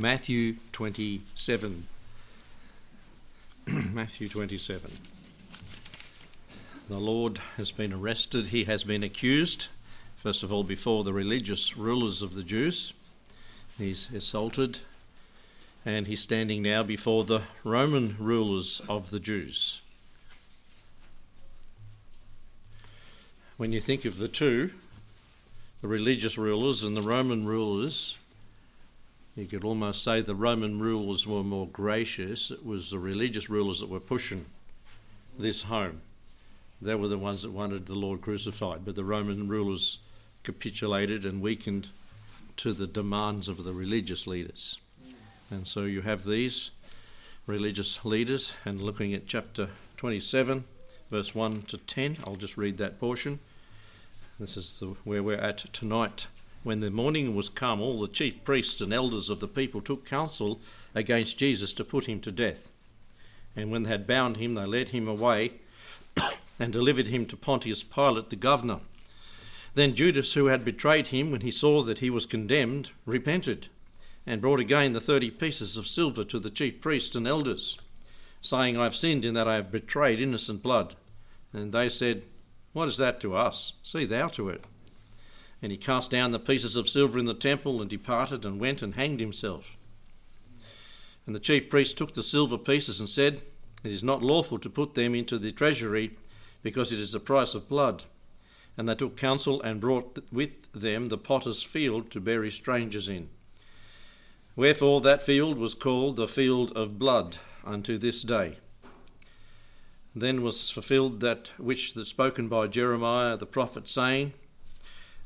Matthew 0.00 0.54
27. 0.70 1.88
Matthew 3.66 4.28
27. 4.28 4.92
The 6.88 6.98
Lord 6.98 7.38
has 7.56 7.72
been 7.72 7.92
arrested. 7.92 8.46
He 8.46 8.62
has 8.64 8.84
been 8.84 9.02
accused, 9.02 9.66
first 10.14 10.44
of 10.44 10.52
all, 10.52 10.62
before 10.62 11.02
the 11.02 11.12
religious 11.12 11.76
rulers 11.76 12.22
of 12.22 12.34
the 12.34 12.44
Jews. 12.44 12.92
He's 13.76 14.08
assaulted, 14.12 14.78
and 15.84 16.06
he's 16.06 16.20
standing 16.20 16.62
now 16.62 16.84
before 16.84 17.24
the 17.24 17.42
Roman 17.64 18.14
rulers 18.20 18.80
of 18.88 19.10
the 19.10 19.18
Jews. 19.18 19.80
When 23.56 23.72
you 23.72 23.80
think 23.80 24.04
of 24.04 24.18
the 24.18 24.28
two, 24.28 24.70
the 25.82 25.88
religious 25.88 26.38
rulers 26.38 26.84
and 26.84 26.96
the 26.96 27.02
Roman 27.02 27.44
rulers, 27.44 28.16
you 29.38 29.46
could 29.46 29.64
almost 29.64 30.02
say 30.02 30.20
the 30.20 30.34
Roman 30.34 30.80
rulers 30.80 31.26
were 31.26 31.44
more 31.44 31.68
gracious. 31.68 32.50
It 32.50 32.66
was 32.66 32.90
the 32.90 32.98
religious 32.98 33.48
rulers 33.48 33.78
that 33.80 33.88
were 33.88 34.00
pushing 34.00 34.46
this 35.38 35.62
home. 35.62 36.00
They 36.82 36.94
were 36.96 37.08
the 37.08 37.18
ones 37.18 37.42
that 37.42 37.52
wanted 37.52 37.86
the 37.86 37.94
Lord 37.94 38.20
crucified, 38.20 38.84
but 38.84 38.96
the 38.96 39.04
Roman 39.04 39.48
rulers 39.48 39.98
capitulated 40.42 41.24
and 41.24 41.40
weakened 41.40 41.88
to 42.56 42.72
the 42.72 42.86
demands 42.86 43.48
of 43.48 43.62
the 43.62 43.72
religious 43.72 44.26
leaders. 44.26 44.78
And 45.50 45.66
so 45.66 45.82
you 45.82 46.02
have 46.02 46.24
these 46.24 46.70
religious 47.46 48.04
leaders, 48.04 48.52
and 48.64 48.82
looking 48.82 49.14
at 49.14 49.26
chapter 49.26 49.70
27, 49.96 50.64
verse 51.10 51.34
1 51.34 51.62
to 51.62 51.78
10, 51.78 52.18
I'll 52.26 52.36
just 52.36 52.56
read 52.56 52.76
that 52.78 52.98
portion. 52.98 53.38
This 54.38 54.56
is 54.56 54.78
the, 54.78 54.86
where 55.04 55.22
we're 55.22 55.36
at 55.36 55.72
tonight. 55.72 56.26
When 56.64 56.80
the 56.80 56.90
morning 56.90 57.34
was 57.34 57.48
come, 57.48 57.80
all 57.80 58.00
the 58.00 58.08
chief 58.08 58.42
priests 58.44 58.80
and 58.80 58.92
elders 58.92 59.30
of 59.30 59.40
the 59.40 59.48
people 59.48 59.80
took 59.80 60.04
counsel 60.04 60.60
against 60.94 61.38
Jesus 61.38 61.72
to 61.74 61.84
put 61.84 62.06
him 62.06 62.20
to 62.20 62.32
death. 62.32 62.70
And 63.54 63.70
when 63.70 63.84
they 63.84 63.90
had 63.90 64.06
bound 64.06 64.36
him, 64.36 64.54
they 64.54 64.66
led 64.66 64.90
him 64.90 65.08
away 65.08 65.52
and 66.58 66.72
delivered 66.72 67.08
him 67.08 67.26
to 67.26 67.36
Pontius 67.36 67.82
Pilate, 67.82 68.30
the 68.30 68.36
governor. 68.36 68.80
Then 69.74 69.94
Judas, 69.94 70.32
who 70.32 70.46
had 70.46 70.64
betrayed 70.64 71.08
him, 71.08 71.30
when 71.30 71.42
he 71.42 71.50
saw 71.50 71.82
that 71.82 71.98
he 71.98 72.10
was 72.10 72.26
condemned, 72.26 72.90
repented 73.06 73.68
and 74.26 74.40
brought 74.40 74.60
again 74.60 74.92
the 74.92 75.00
thirty 75.00 75.30
pieces 75.30 75.76
of 75.76 75.86
silver 75.86 76.24
to 76.24 76.38
the 76.38 76.50
chief 76.50 76.80
priests 76.80 77.14
and 77.14 77.26
elders, 77.26 77.78
saying, 78.40 78.76
I 78.76 78.84
have 78.84 78.96
sinned 78.96 79.24
in 79.24 79.34
that 79.34 79.48
I 79.48 79.54
have 79.54 79.72
betrayed 79.72 80.20
innocent 80.20 80.62
blood. 80.62 80.96
And 81.52 81.72
they 81.72 81.88
said, 81.88 82.24
What 82.72 82.88
is 82.88 82.98
that 82.98 83.20
to 83.20 83.36
us? 83.36 83.72
See 83.82 84.04
thou 84.04 84.28
to 84.28 84.48
it. 84.48 84.64
And 85.60 85.72
he 85.72 85.78
cast 85.78 86.10
down 86.10 86.30
the 86.30 86.38
pieces 86.38 86.76
of 86.76 86.88
silver 86.88 87.18
in 87.18 87.24
the 87.24 87.34
temple 87.34 87.80
and 87.80 87.90
departed 87.90 88.44
and 88.44 88.60
went 88.60 88.82
and 88.82 88.94
hanged 88.94 89.20
himself. 89.20 89.76
And 91.26 91.34
the 91.34 91.40
chief 91.40 91.68
priest 91.68 91.98
took 91.98 92.14
the 92.14 92.22
silver 92.22 92.56
pieces 92.56 93.00
and 93.00 93.08
said, 93.08 93.42
It 93.84 93.92
is 93.92 94.02
not 94.02 94.22
lawful 94.22 94.58
to 94.60 94.70
put 94.70 94.94
them 94.94 95.14
into 95.14 95.38
the 95.38 95.52
treasury, 95.52 96.16
because 96.62 96.92
it 96.92 96.98
is 96.98 97.12
the 97.12 97.20
price 97.20 97.54
of 97.54 97.68
blood. 97.68 98.04
And 98.76 98.88
they 98.88 98.94
took 98.94 99.16
counsel 99.16 99.60
and 99.62 99.80
brought 99.80 100.18
with 100.32 100.72
them 100.72 101.06
the 101.06 101.18
potter's 101.18 101.62
field 101.62 102.10
to 102.12 102.20
bury 102.20 102.50
strangers 102.50 103.08
in. 103.08 103.28
Wherefore 104.56 105.00
that 105.02 105.22
field 105.22 105.58
was 105.58 105.74
called 105.74 106.16
the 106.16 106.26
field 106.26 106.72
of 106.76 106.98
blood 106.98 107.38
unto 107.64 107.98
this 107.98 108.22
day. 108.22 108.56
Then 110.14 110.42
was 110.42 110.70
fulfilled 110.70 111.20
that 111.20 111.52
which 111.58 111.94
was 111.94 112.08
spoken 112.08 112.48
by 112.48 112.66
Jeremiah 112.66 113.36
the 113.36 113.46
prophet, 113.46 113.88
saying, 113.88 114.32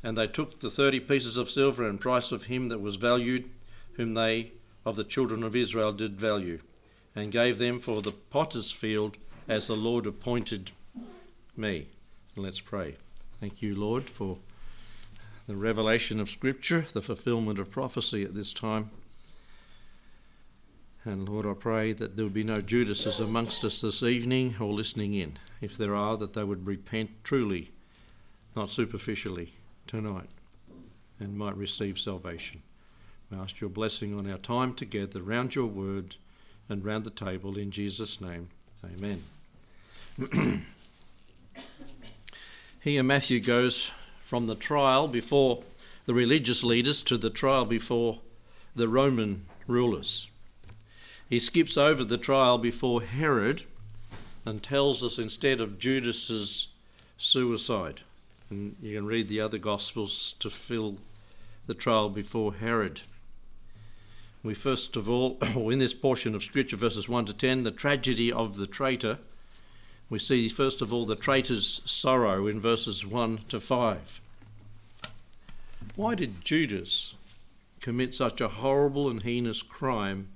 and 0.02 0.18
they 0.18 0.26
took 0.26 0.60
the 0.60 0.70
thirty 0.70 0.98
pieces 0.98 1.36
of 1.36 1.50
silver 1.50 1.86
and 1.88 2.00
price 2.00 2.32
of 2.32 2.44
him 2.44 2.68
that 2.68 2.80
was 2.80 2.96
valued, 2.96 3.48
whom 3.94 4.14
they 4.14 4.52
of 4.84 4.96
the 4.96 5.04
children 5.04 5.42
of 5.42 5.54
Israel 5.54 5.92
did 5.92 6.18
value, 6.18 6.60
and 7.14 7.30
gave 7.30 7.58
them 7.58 7.78
for 7.78 8.02
the 8.02 8.12
potter's 8.12 8.72
field 8.72 9.16
as 9.48 9.66
the 9.66 9.76
Lord 9.76 10.06
appointed 10.06 10.72
me. 11.56 11.86
And 12.34 12.44
Let's 12.44 12.60
pray. 12.60 12.96
Thank 13.40 13.62
you, 13.62 13.74
Lord, 13.74 14.10
for 14.10 14.38
the 15.46 15.56
revelation 15.56 16.18
of 16.18 16.30
Scripture, 16.30 16.86
the 16.92 17.02
fulfillment 17.02 17.58
of 17.58 17.70
prophecy 17.70 18.24
at 18.24 18.34
this 18.34 18.52
time. 18.52 18.90
And 21.04 21.28
Lord, 21.28 21.46
I 21.46 21.54
pray 21.54 21.92
that 21.92 22.16
there 22.16 22.24
would 22.24 22.34
be 22.34 22.44
no 22.44 22.56
Judases 22.56 23.18
amongst 23.18 23.64
us 23.64 23.80
this 23.80 24.04
evening 24.04 24.54
or 24.60 24.72
listening 24.72 25.14
in. 25.14 25.38
If 25.60 25.76
there 25.76 25.96
are, 25.96 26.16
that 26.16 26.32
they 26.32 26.44
would 26.44 26.64
repent 26.64 27.10
truly, 27.24 27.72
not 28.54 28.70
superficially 28.70 29.52
tonight 29.86 30.28
and 31.18 31.36
might 31.36 31.56
receive 31.56 31.98
salvation. 31.98 32.62
We 33.30 33.38
ask 33.38 33.60
your 33.60 33.70
blessing 33.70 34.18
on 34.18 34.30
our 34.30 34.38
time 34.38 34.74
together 34.74 35.22
round 35.22 35.54
your 35.54 35.66
word 35.66 36.16
and 36.68 36.84
round 36.84 37.04
the 37.04 37.10
table 37.10 37.56
in 37.56 37.70
Jesus' 37.70 38.20
name. 38.20 38.48
Amen. 38.84 39.22
Here, 42.80 43.02
Matthew 43.02 43.40
goes 43.40 43.90
from 44.20 44.46
the 44.46 44.54
trial 44.54 45.06
before 45.06 45.62
the 46.06 46.14
religious 46.14 46.64
leaders 46.64 47.00
to 47.02 47.16
the 47.16 47.30
trial 47.30 47.64
before 47.64 48.18
the 48.74 48.88
Roman 48.88 49.46
rulers. 49.66 50.26
He 51.28 51.38
skips 51.38 51.76
over 51.76 52.04
the 52.04 52.18
trial 52.18 52.58
before 52.58 53.02
Herod 53.02 53.62
and 54.44 54.62
tells 54.62 55.04
us 55.04 55.18
instead 55.18 55.60
of 55.60 55.78
Judas's 55.78 56.68
suicide. 57.16 58.00
And 58.52 58.76
you 58.82 58.96
can 58.96 59.06
read 59.06 59.28
the 59.28 59.40
other 59.40 59.56
Gospels 59.56 60.34
to 60.40 60.50
fill 60.50 60.98
the 61.66 61.72
trial 61.72 62.10
before 62.10 62.52
Herod. 62.52 63.00
We 64.42 64.52
first 64.52 64.94
of 64.94 65.08
all, 65.08 65.38
in 65.70 65.78
this 65.78 65.94
portion 65.94 66.34
of 66.34 66.42
Scripture, 66.42 66.76
verses 66.76 67.08
1 67.08 67.24
to 67.26 67.32
10, 67.32 67.62
the 67.62 67.70
tragedy 67.70 68.30
of 68.30 68.56
the 68.56 68.66
traitor. 68.66 69.16
We 70.10 70.18
see 70.18 70.50
first 70.50 70.82
of 70.82 70.92
all 70.92 71.06
the 71.06 71.16
traitor's 71.16 71.80
sorrow 71.86 72.46
in 72.46 72.60
verses 72.60 73.06
1 73.06 73.40
to 73.48 73.58
5. 73.58 74.20
Why 75.96 76.14
did 76.14 76.44
Judas 76.44 77.14
commit 77.80 78.14
such 78.14 78.42
a 78.42 78.48
horrible 78.48 79.08
and 79.08 79.22
heinous 79.22 79.62
crime 79.62 80.28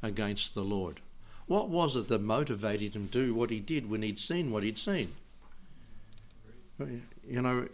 against 0.00 0.54
the 0.54 0.62
Lord? 0.62 1.00
What 1.48 1.70
was 1.70 1.96
it 1.96 2.06
that 2.06 2.20
motivated 2.20 2.94
him 2.94 3.08
to 3.08 3.26
do 3.26 3.34
what 3.34 3.50
he 3.50 3.58
did 3.58 3.90
when 3.90 4.02
he'd 4.02 4.20
seen 4.20 4.52
what 4.52 4.62
he'd 4.62 4.78
seen? 4.78 5.14
You 6.78 7.42
know, 7.42 7.66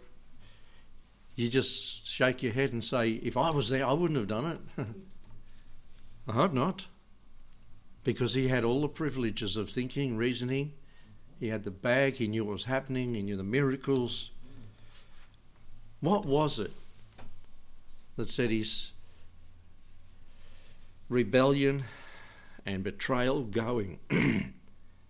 you 1.35 1.49
just 1.49 2.07
shake 2.07 2.41
your 2.41 2.53
head 2.53 2.73
and 2.73 2.83
say, 2.83 3.11
if 3.11 3.37
I 3.37 3.49
was 3.51 3.69
there, 3.69 3.85
I 3.85 3.93
wouldn't 3.93 4.17
have 4.17 4.27
done 4.27 4.45
it. 4.77 4.85
I 6.27 6.31
hope 6.31 6.53
not. 6.53 6.87
Because 8.03 8.33
he 8.33 8.47
had 8.47 8.63
all 8.63 8.81
the 8.81 8.87
privileges 8.87 9.57
of 9.57 9.69
thinking, 9.69 10.15
reasoning. 10.15 10.73
He 11.39 11.49
had 11.49 11.63
the 11.63 11.71
bag, 11.71 12.15
he 12.15 12.27
knew 12.27 12.45
what 12.45 12.53
was 12.53 12.65
happening, 12.65 13.13
he 13.13 13.21
knew 13.21 13.35
the 13.35 13.43
miracles. 13.43 14.31
What 15.99 16.25
was 16.25 16.59
it 16.59 16.71
that 18.15 18.29
set 18.29 18.51
his 18.51 18.91
rebellion 21.09 21.83
and 22.65 22.83
betrayal 22.83 23.43
going? 23.43 23.99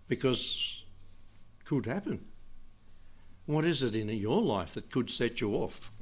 because 0.08 0.82
could 1.64 1.86
happen. 1.86 2.24
What 3.46 3.64
is 3.64 3.82
it 3.82 3.94
in 3.94 4.08
your 4.08 4.42
life 4.42 4.74
that 4.74 4.90
could 4.90 5.08
set 5.08 5.40
you 5.40 5.54
off 5.54 5.92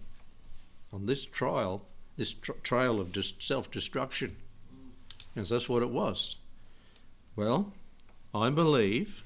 on 0.93 1.07
this 1.07 1.27
trial, 1.27 1.87
this 2.17 2.33
tr- 2.33 2.53
trail 2.63 3.01
of 3.01 3.13
dis- 3.13 3.35
self 3.39 3.71
destruction? 3.71 4.37
Because 5.35 5.51
that's 5.51 5.69
what 5.69 5.83
it 5.83 5.91
was. 5.91 6.37
Well, 7.37 7.73
I 8.35 8.49
believe 8.49 9.25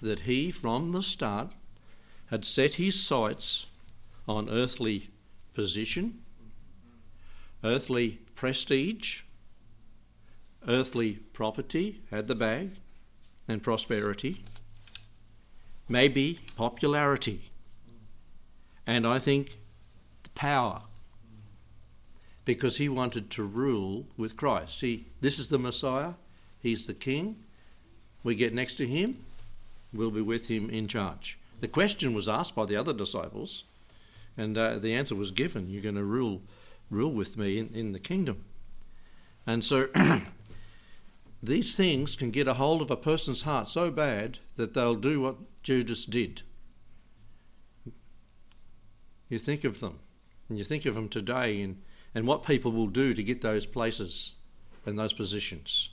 that 0.00 0.20
he, 0.20 0.50
from 0.50 0.92
the 0.92 1.02
start, 1.02 1.54
had 2.26 2.44
set 2.44 2.74
his 2.74 3.02
sights 3.02 3.66
on 4.28 4.48
earthly 4.48 5.10
position, 5.52 6.22
earthly 7.64 8.20
prestige, 8.34 9.22
earthly 10.68 11.14
property, 11.32 12.02
had 12.10 12.28
the 12.28 12.34
bag, 12.34 12.70
and 13.48 13.62
prosperity 13.62 14.44
maybe 15.92 16.38
popularity, 16.56 17.50
and 18.86 19.06
I 19.06 19.18
think 19.18 19.58
the 20.22 20.30
power, 20.30 20.80
because 22.46 22.78
he 22.78 22.88
wanted 22.88 23.30
to 23.30 23.44
rule 23.44 24.06
with 24.16 24.36
Christ. 24.36 24.78
See, 24.78 25.06
this 25.20 25.38
is 25.38 25.50
the 25.50 25.58
Messiah, 25.58 26.14
he's 26.60 26.86
the 26.86 26.94
King. 26.94 27.36
We 28.24 28.34
get 28.34 28.54
next 28.54 28.76
to 28.76 28.86
him, 28.86 29.18
we'll 29.92 30.10
be 30.10 30.22
with 30.22 30.48
him 30.48 30.70
in 30.70 30.88
charge. 30.88 31.38
The 31.60 31.68
question 31.68 32.14
was 32.14 32.28
asked 32.28 32.56
by 32.56 32.64
the 32.64 32.76
other 32.76 32.94
disciples, 32.94 33.64
and 34.36 34.56
uh, 34.56 34.78
the 34.78 34.94
answer 34.94 35.14
was 35.14 35.30
given 35.30 35.68
You're 35.68 35.82
going 35.82 35.94
to 35.96 36.04
rule, 36.04 36.40
rule 36.90 37.12
with 37.12 37.36
me 37.36 37.58
in, 37.58 37.68
in 37.74 37.92
the 37.92 37.98
kingdom. 37.98 38.44
And 39.46 39.62
so 39.62 39.88
these 41.42 41.74
things 41.74 42.14
can 42.14 42.30
get 42.30 42.46
a 42.46 42.54
hold 42.54 42.80
of 42.80 42.90
a 42.90 42.96
person's 42.96 43.42
heart 43.42 43.68
so 43.68 43.90
bad 43.90 44.38
that 44.56 44.74
they'll 44.74 44.94
do 44.94 45.20
what 45.20 45.36
Judas 45.62 46.04
did. 46.04 46.42
You 49.28 49.38
think 49.38 49.64
of 49.64 49.80
them, 49.80 49.98
and 50.48 50.56
you 50.56 50.64
think 50.64 50.86
of 50.86 50.94
them 50.94 51.08
today, 51.08 51.60
and, 51.60 51.82
and 52.14 52.26
what 52.26 52.46
people 52.46 52.70
will 52.70 52.86
do 52.86 53.12
to 53.12 53.22
get 53.22 53.40
those 53.40 53.66
places 53.66 54.34
and 54.86 54.98
those 54.98 55.12
positions. 55.12 55.88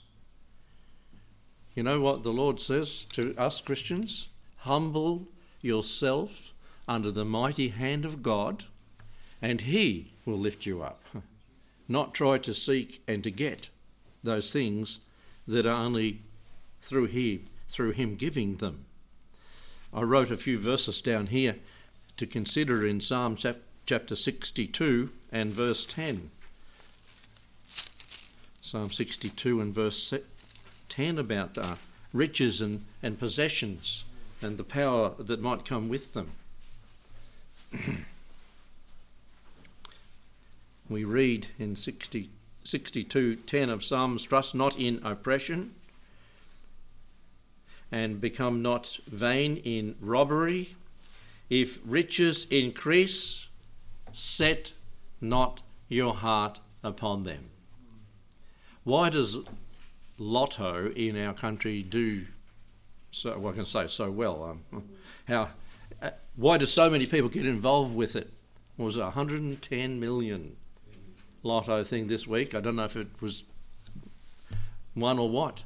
You 1.74 1.82
know 1.82 2.00
what 2.00 2.22
the 2.22 2.32
Lord 2.32 2.60
says 2.60 3.04
to 3.12 3.34
us 3.36 3.60
Christians? 3.60 4.28
Humble 4.58 5.26
yourself 5.62 6.52
under 6.86 7.10
the 7.10 7.24
mighty 7.24 7.68
hand 7.68 8.04
of 8.04 8.22
God, 8.22 8.64
and 9.40 9.62
He 9.62 10.12
will 10.24 10.38
lift 10.38 10.66
you 10.66 10.82
up. 10.82 11.02
Not 11.88 12.14
try 12.14 12.38
to 12.38 12.54
seek 12.54 13.02
and 13.08 13.24
to 13.24 13.30
get 13.30 13.70
those 14.22 14.52
things 14.52 15.00
that 15.46 15.66
are 15.66 15.70
only 15.70 16.22
through 16.80 17.06
Him, 17.06 17.46
through 17.68 17.92
Him 17.92 18.16
giving 18.16 18.56
them. 18.56 18.84
I 19.92 20.02
wrote 20.02 20.30
a 20.30 20.36
few 20.36 20.58
verses 20.58 21.00
down 21.00 21.28
here 21.28 21.56
to 22.16 22.26
consider 22.26 22.86
in 22.86 23.00
Psalm 23.00 23.36
chapter 23.86 24.14
62 24.14 25.10
and 25.32 25.50
verse 25.50 25.84
10. 25.84 26.30
Psalm 28.60 28.90
62 28.90 29.60
and 29.60 29.74
verse 29.74 30.14
10 30.88 31.18
about 31.18 31.58
uh, 31.58 31.76
riches 32.12 32.60
and, 32.60 32.84
and 33.02 33.18
possessions 33.18 34.04
and 34.42 34.58
the 34.58 34.64
power 34.64 35.12
that 35.18 35.40
might 35.40 35.64
come 35.64 35.88
with 35.88 36.14
them. 36.14 36.32
we 40.88 41.04
read 41.04 41.48
in 41.58 41.76
60, 41.76 42.30
62.10 42.64 43.70
of 43.70 43.84
Psalms, 43.84 44.24
Trust 44.24 44.54
not 44.54 44.78
in 44.78 45.00
oppression, 45.04 45.74
and 47.90 48.20
become 48.20 48.62
not 48.62 48.98
vain 49.06 49.56
in 49.58 49.96
robbery. 50.00 50.76
If 51.48 51.80
riches 51.84 52.46
increase, 52.50 53.48
set 54.12 54.72
not 55.20 55.62
your 55.88 56.14
heart 56.14 56.60
upon 56.82 57.24
them. 57.24 57.50
Why 58.84 59.10
does 59.10 59.38
lotto 60.18 60.92
in 60.92 61.16
our 61.16 61.34
country 61.34 61.82
do 61.82 62.26
so? 63.10 63.38
Well, 63.38 63.52
I 63.52 63.56
can 63.56 63.66
say 63.66 63.88
so 63.88 64.10
well. 64.10 64.56
Um, 64.72 64.84
how? 65.26 65.48
Uh, 66.00 66.10
why 66.36 66.56
do 66.56 66.66
so 66.66 66.88
many 66.88 67.06
people 67.06 67.28
get 67.28 67.46
involved 67.46 67.94
with 67.94 68.16
it? 68.16 68.30
was 68.80 68.96
it 68.96 69.02
110 69.02 70.00
million 70.00 70.56
lotto 71.42 71.84
thing 71.84 72.06
this 72.06 72.26
week? 72.26 72.54
I 72.54 72.60
don't 72.60 72.76
know 72.76 72.84
if 72.84 72.96
it 72.96 73.08
was 73.20 73.44
one 74.94 75.18
or 75.18 75.28
what. 75.28 75.64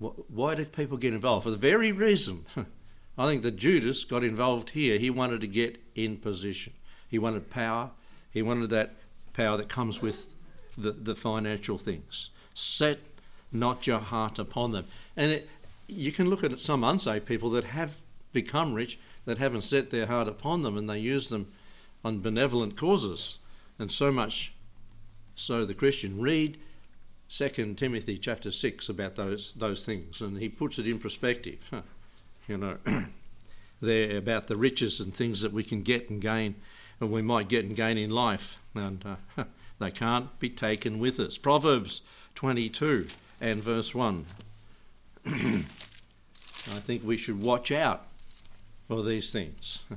But 0.00 0.30
why 0.30 0.54
did 0.54 0.72
people 0.72 0.98
get 0.98 1.14
involved? 1.14 1.44
For 1.44 1.50
the 1.50 1.56
very 1.56 1.92
reason, 1.92 2.44
I 3.18 3.26
think 3.26 3.42
that 3.42 3.56
Judas 3.56 4.04
got 4.04 4.24
involved 4.24 4.70
here. 4.70 4.98
He 4.98 5.10
wanted 5.10 5.40
to 5.42 5.46
get 5.46 5.78
in 5.94 6.16
position. 6.16 6.72
He 7.08 7.18
wanted 7.18 7.50
power. 7.50 7.90
He 8.30 8.42
wanted 8.42 8.70
that 8.70 8.94
power 9.32 9.56
that 9.56 9.68
comes 9.68 10.02
with 10.02 10.34
the, 10.76 10.92
the 10.92 11.14
financial 11.14 11.78
things. 11.78 12.30
Set 12.54 12.98
not 13.50 13.86
your 13.86 13.98
heart 13.98 14.38
upon 14.38 14.72
them. 14.72 14.86
And 15.16 15.32
it, 15.32 15.48
you 15.86 16.12
can 16.12 16.30
look 16.30 16.42
at 16.42 16.58
some 16.60 16.84
unsaved 16.84 17.26
people 17.26 17.50
that 17.50 17.64
have 17.64 17.98
become 18.32 18.72
rich 18.72 18.98
that 19.26 19.38
haven't 19.38 19.62
set 19.62 19.90
their 19.90 20.06
heart 20.06 20.28
upon 20.28 20.62
them 20.62 20.76
and 20.76 20.88
they 20.88 20.98
use 20.98 21.28
them 21.28 21.52
on 22.04 22.20
benevolent 22.20 22.76
causes. 22.76 23.38
And 23.82 23.90
so 23.90 24.12
much 24.12 24.52
so 25.34 25.64
the 25.64 25.74
Christian. 25.74 26.20
Read 26.20 26.56
2 27.28 27.74
Timothy 27.74 28.16
chapter 28.16 28.52
6 28.52 28.88
about 28.88 29.16
those, 29.16 29.52
those 29.56 29.84
things 29.84 30.20
and 30.20 30.38
he 30.38 30.48
puts 30.48 30.78
it 30.78 30.86
in 30.86 31.00
perspective. 31.00 31.58
Huh. 31.68 31.82
You 32.46 32.58
know, 32.58 32.76
there 33.80 34.16
about 34.16 34.46
the 34.46 34.56
riches 34.56 35.00
and 35.00 35.12
things 35.12 35.40
that 35.40 35.52
we 35.52 35.64
can 35.64 35.82
get 35.82 36.10
and 36.10 36.20
gain 36.20 36.54
and 37.00 37.10
we 37.10 37.22
might 37.22 37.48
get 37.48 37.64
and 37.64 37.74
gain 37.74 37.98
in 37.98 38.10
life. 38.10 38.60
And 38.72 39.04
uh, 39.04 39.44
they 39.80 39.90
can't 39.90 40.38
be 40.38 40.48
taken 40.48 41.00
with 41.00 41.18
us. 41.18 41.36
Proverbs 41.36 42.02
22 42.36 43.08
and 43.40 43.60
verse 43.60 43.96
1. 43.96 44.26
I 45.26 45.64
think 46.78 47.02
we 47.02 47.16
should 47.16 47.42
watch 47.42 47.72
out 47.72 48.06
for 48.86 49.02
these 49.02 49.32
things. 49.32 49.80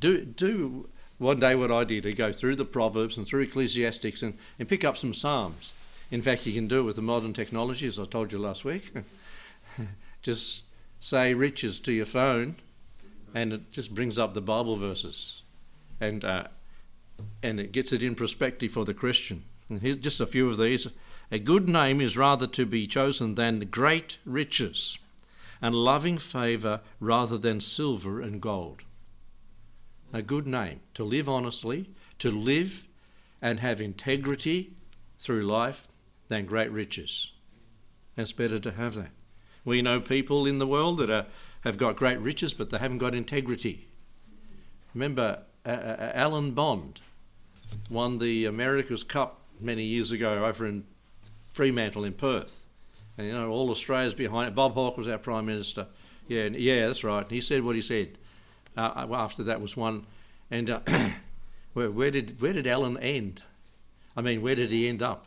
do, 0.00 0.24
do 0.24 0.88
one 1.22 1.40
day 1.40 1.54
what 1.54 1.70
I 1.70 1.84
did, 1.84 2.02
to 2.02 2.12
go 2.12 2.32
through 2.32 2.56
the 2.56 2.64
Proverbs 2.64 3.16
and 3.16 3.26
through 3.26 3.42
Ecclesiastics 3.42 4.22
and, 4.22 4.36
and 4.58 4.68
pick 4.68 4.84
up 4.84 4.96
some 4.96 5.14
Psalms. 5.14 5.72
In 6.10 6.20
fact, 6.20 6.44
you 6.44 6.52
can 6.52 6.68
do 6.68 6.80
it 6.80 6.82
with 6.82 6.96
the 6.96 7.02
modern 7.02 7.32
technology, 7.32 7.86
as 7.86 7.98
I 7.98 8.04
told 8.04 8.32
you 8.32 8.38
last 8.38 8.64
week. 8.64 8.92
just 10.22 10.64
say 11.00 11.32
riches 11.32 11.78
to 11.80 11.92
your 11.92 12.06
phone, 12.06 12.56
and 13.34 13.52
it 13.52 13.72
just 13.72 13.94
brings 13.94 14.18
up 14.18 14.34
the 14.34 14.42
Bible 14.42 14.76
verses. 14.76 15.42
And 16.00 16.24
uh, 16.24 16.48
and 17.42 17.60
it 17.60 17.72
gets 17.72 17.92
it 17.92 18.02
in 18.02 18.14
perspective 18.14 18.72
for 18.72 18.84
the 18.84 18.94
Christian. 18.94 19.44
And 19.68 19.80
here's 19.80 19.96
just 19.96 20.20
a 20.20 20.26
few 20.26 20.50
of 20.50 20.58
these. 20.58 20.88
A 21.30 21.38
good 21.38 21.68
name 21.68 22.00
is 22.00 22.16
rather 22.16 22.46
to 22.48 22.66
be 22.66 22.86
chosen 22.86 23.36
than 23.36 23.68
great 23.70 24.18
riches, 24.26 24.98
and 25.62 25.74
loving 25.74 26.18
favour 26.18 26.80
rather 27.00 27.38
than 27.38 27.60
silver 27.60 28.20
and 28.20 28.40
gold. 28.40 28.82
A 30.12 30.22
good 30.22 30.46
name, 30.46 30.80
to 30.94 31.04
live 31.04 31.28
honestly, 31.28 31.90
to 32.18 32.30
live 32.30 32.86
and 33.40 33.60
have 33.60 33.80
integrity 33.80 34.74
through 35.18 35.44
life 35.44 35.88
than 36.28 36.46
great 36.46 36.70
riches. 36.70 37.32
It's 38.16 38.32
better 38.32 38.58
to 38.58 38.72
have 38.72 38.94
that. 38.94 39.10
We 39.64 39.80
know 39.80 40.00
people 40.00 40.46
in 40.46 40.58
the 40.58 40.66
world 40.66 40.98
that 40.98 41.10
are, 41.10 41.26
have 41.62 41.78
got 41.78 41.96
great 41.96 42.18
riches, 42.18 42.52
but 42.52 42.70
they 42.70 42.78
haven't 42.78 42.98
got 42.98 43.14
integrity. 43.14 43.88
Remember 44.94 45.42
uh, 45.64 45.68
uh, 45.68 46.12
Alan 46.14 46.52
Bond, 46.52 47.00
won 47.90 48.18
the 48.18 48.44
America's 48.44 49.04
Cup 49.04 49.40
many 49.60 49.84
years 49.84 50.10
ago 50.10 50.44
over 50.44 50.66
in 50.66 50.84
Fremantle 51.54 52.04
in 52.04 52.12
Perth. 52.12 52.66
And 53.16 53.26
you 53.26 53.32
know, 53.32 53.50
all 53.50 53.70
Australia's 53.70 54.14
behind 54.14 54.48
it. 54.48 54.54
Bob 54.54 54.74
Hawke 54.74 54.96
was 54.96 55.08
our 55.08 55.18
Prime 55.18 55.46
Minister. 55.46 55.86
Yeah, 56.28 56.44
yeah, 56.46 56.86
that's 56.86 57.04
right. 57.04 57.28
He 57.30 57.40
said 57.40 57.62
what 57.62 57.76
he 57.76 57.82
said. 57.82 58.18
Uh, 58.76 59.06
uh 59.10 59.14
after 59.14 59.42
that 59.44 59.60
was 59.60 59.76
won. 59.76 60.06
And 60.50 60.70
uh, 60.70 60.80
where, 61.72 61.90
where, 61.90 62.10
did, 62.10 62.40
where 62.40 62.52
did 62.52 62.66
Alan 62.66 62.96
end? 62.98 63.42
I 64.16 64.20
mean, 64.20 64.42
where 64.42 64.54
did 64.54 64.70
he 64.70 64.88
end 64.88 65.02
up? 65.02 65.26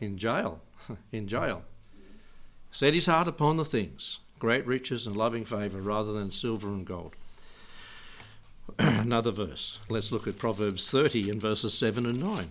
In 0.00 0.18
jail. 0.18 0.60
in 1.12 1.28
jail. 1.28 1.62
Set 2.70 2.94
his 2.94 3.06
heart 3.06 3.28
upon 3.28 3.56
the 3.56 3.64
things, 3.64 4.18
great 4.38 4.66
riches 4.66 5.06
and 5.06 5.16
loving 5.16 5.44
favour, 5.44 5.80
rather 5.80 6.12
than 6.12 6.30
silver 6.30 6.68
and 6.68 6.86
gold. 6.86 7.14
another 8.78 9.30
verse. 9.30 9.80
Let's 9.88 10.12
look 10.12 10.26
at 10.26 10.36
Proverbs 10.36 10.90
30 10.90 11.30
and 11.30 11.40
verses 11.40 11.74
7 11.74 12.06
and 12.06 12.20
9. 12.20 12.50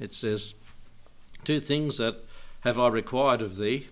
It 0.00 0.12
says, 0.14 0.54
Two 1.44 1.60
things 1.60 1.98
that 1.98 2.24
have 2.60 2.78
I 2.78 2.88
required 2.88 3.42
of 3.42 3.56
thee, 3.56 3.88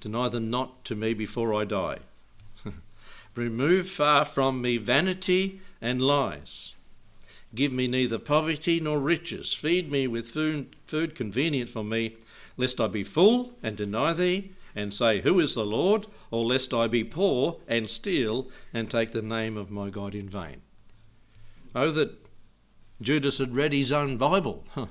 deny 0.00 0.28
them 0.28 0.50
not 0.50 0.84
to 0.86 0.94
me 0.94 1.14
before 1.14 1.54
I 1.54 1.64
die. 1.64 1.98
Remove 3.36 3.88
far 3.88 4.24
from 4.24 4.62
me 4.62 4.78
vanity 4.78 5.60
and 5.80 6.00
lies. 6.00 6.74
Give 7.54 7.72
me 7.72 7.86
neither 7.86 8.18
poverty 8.18 8.80
nor 8.80 8.98
riches. 8.98 9.52
Feed 9.52 9.90
me 9.90 10.06
with 10.06 10.26
food, 10.26 10.74
food 10.86 11.14
convenient 11.14 11.70
for 11.70 11.84
me, 11.84 12.16
lest 12.56 12.80
I 12.80 12.86
be 12.86 13.04
full 13.04 13.52
and 13.62 13.76
deny 13.76 14.12
thee 14.12 14.52
and 14.74 14.92
say, 14.92 15.20
Who 15.20 15.38
is 15.40 15.54
the 15.54 15.64
Lord? 15.64 16.06
Or 16.30 16.44
lest 16.44 16.74
I 16.74 16.86
be 16.86 17.04
poor 17.04 17.58
and 17.68 17.88
steal 17.88 18.48
and 18.72 18.90
take 18.90 19.12
the 19.12 19.22
name 19.22 19.56
of 19.56 19.70
my 19.70 19.90
God 19.90 20.14
in 20.14 20.28
vain. 20.28 20.62
Oh, 21.74 21.90
that 21.92 22.26
Judas 23.00 23.38
had 23.38 23.54
read 23.54 23.72
his 23.72 23.92
own 23.92 24.16
Bible. 24.16 24.64
Huh. 24.70 24.86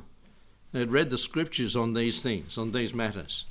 Had 0.73 0.91
read 0.91 1.09
the 1.09 1.17
scriptures 1.17 1.75
on 1.75 1.93
these 1.93 2.21
things, 2.21 2.57
on 2.57 2.71
these 2.71 2.93
matters, 2.93 3.45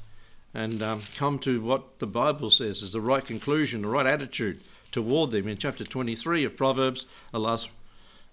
and 0.54 0.82
um, 0.82 1.00
come 1.16 1.38
to 1.40 1.61
what 1.61 1.99
the 1.99 2.06
Bible 2.06 2.50
says 2.50 2.82
is 2.82 2.92
the 2.92 3.00
right 3.00 3.25
conclusion, 3.25 3.82
the 3.82 3.88
right 3.88 4.06
attitude 4.06 4.61
toward 4.92 5.32
them. 5.32 5.49
In 5.49 5.58
chapter 5.58 5.84
23 5.84 6.44
of 6.44 6.56
Proverbs, 6.56 7.06
the 7.32 7.40
last, 7.40 7.68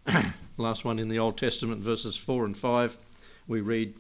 last 0.58 0.86
one 0.86 1.00
in 1.00 1.08
the 1.08 1.18
Old 1.18 1.38
Testament, 1.38 1.82
verses 1.82 2.16
4 2.16 2.46
and 2.46 2.56
5, 2.56 2.98
we 3.48 3.60
read, 3.60 3.96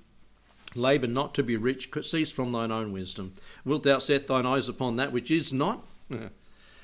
Labour 0.75 1.07
not 1.07 1.33
to 1.33 1.43
be 1.43 1.57
rich, 1.57 1.89
cease 2.03 2.31
from 2.31 2.51
thine 2.51 2.71
own 2.71 2.93
wisdom. 2.93 3.33
Wilt 3.65 3.83
thou 3.83 3.97
set 3.97 4.27
thine 4.27 4.45
eyes 4.45 4.69
upon 4.69 4.95
that 4.95 5.11
which 5.11 5.31
is 5.31 5.51
not? 5.51 5.85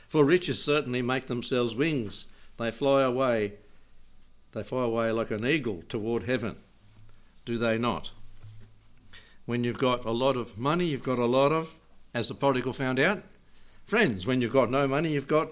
For 0.08 0.25
riches 0.25 0.63
certainly 0.63 1.01
make 1.01 1.27
themselves 1.27 1.75
wings. 1.75 2.25
They 2.58 2.72
fly 2.72 3.03
away. 3.03 3.53
They 4.53 4.63
fly 4.63 4.86
away 4.86 5.12
like 5.12 5.32
an 5.32 5.46
eagle 5.46 5.84
toward 5.88 6.24
heaven. 6.24 6.56
Do 7.46 7.58
they 7.58 7.77
not? 7.77 8.12
When 9.48 9.63
you've 9.63 9.80
got 9.80 10.04
a 10.06 10.12
lot 10.12 10.36
of 10.36 10.58
money, 10.58 10.86
you've 10.86 11.04
got 11.04 11.18
a 11.18 11.25
lot 11.25 11.54
of, 11.54 11.80
as 12.13 12.27
the 12.27 12.36
prodigal 12.36 12.74
found 12.74 13.00
out, 13.00 13.24
friends. 13.86 14.27
When 14.27 14.42
you've 14.42 14.51
got 14.51 14.70
no 14.70 14.89
money, 14.89 15.13
you've 15.13 15.25
got, 15.25 15.51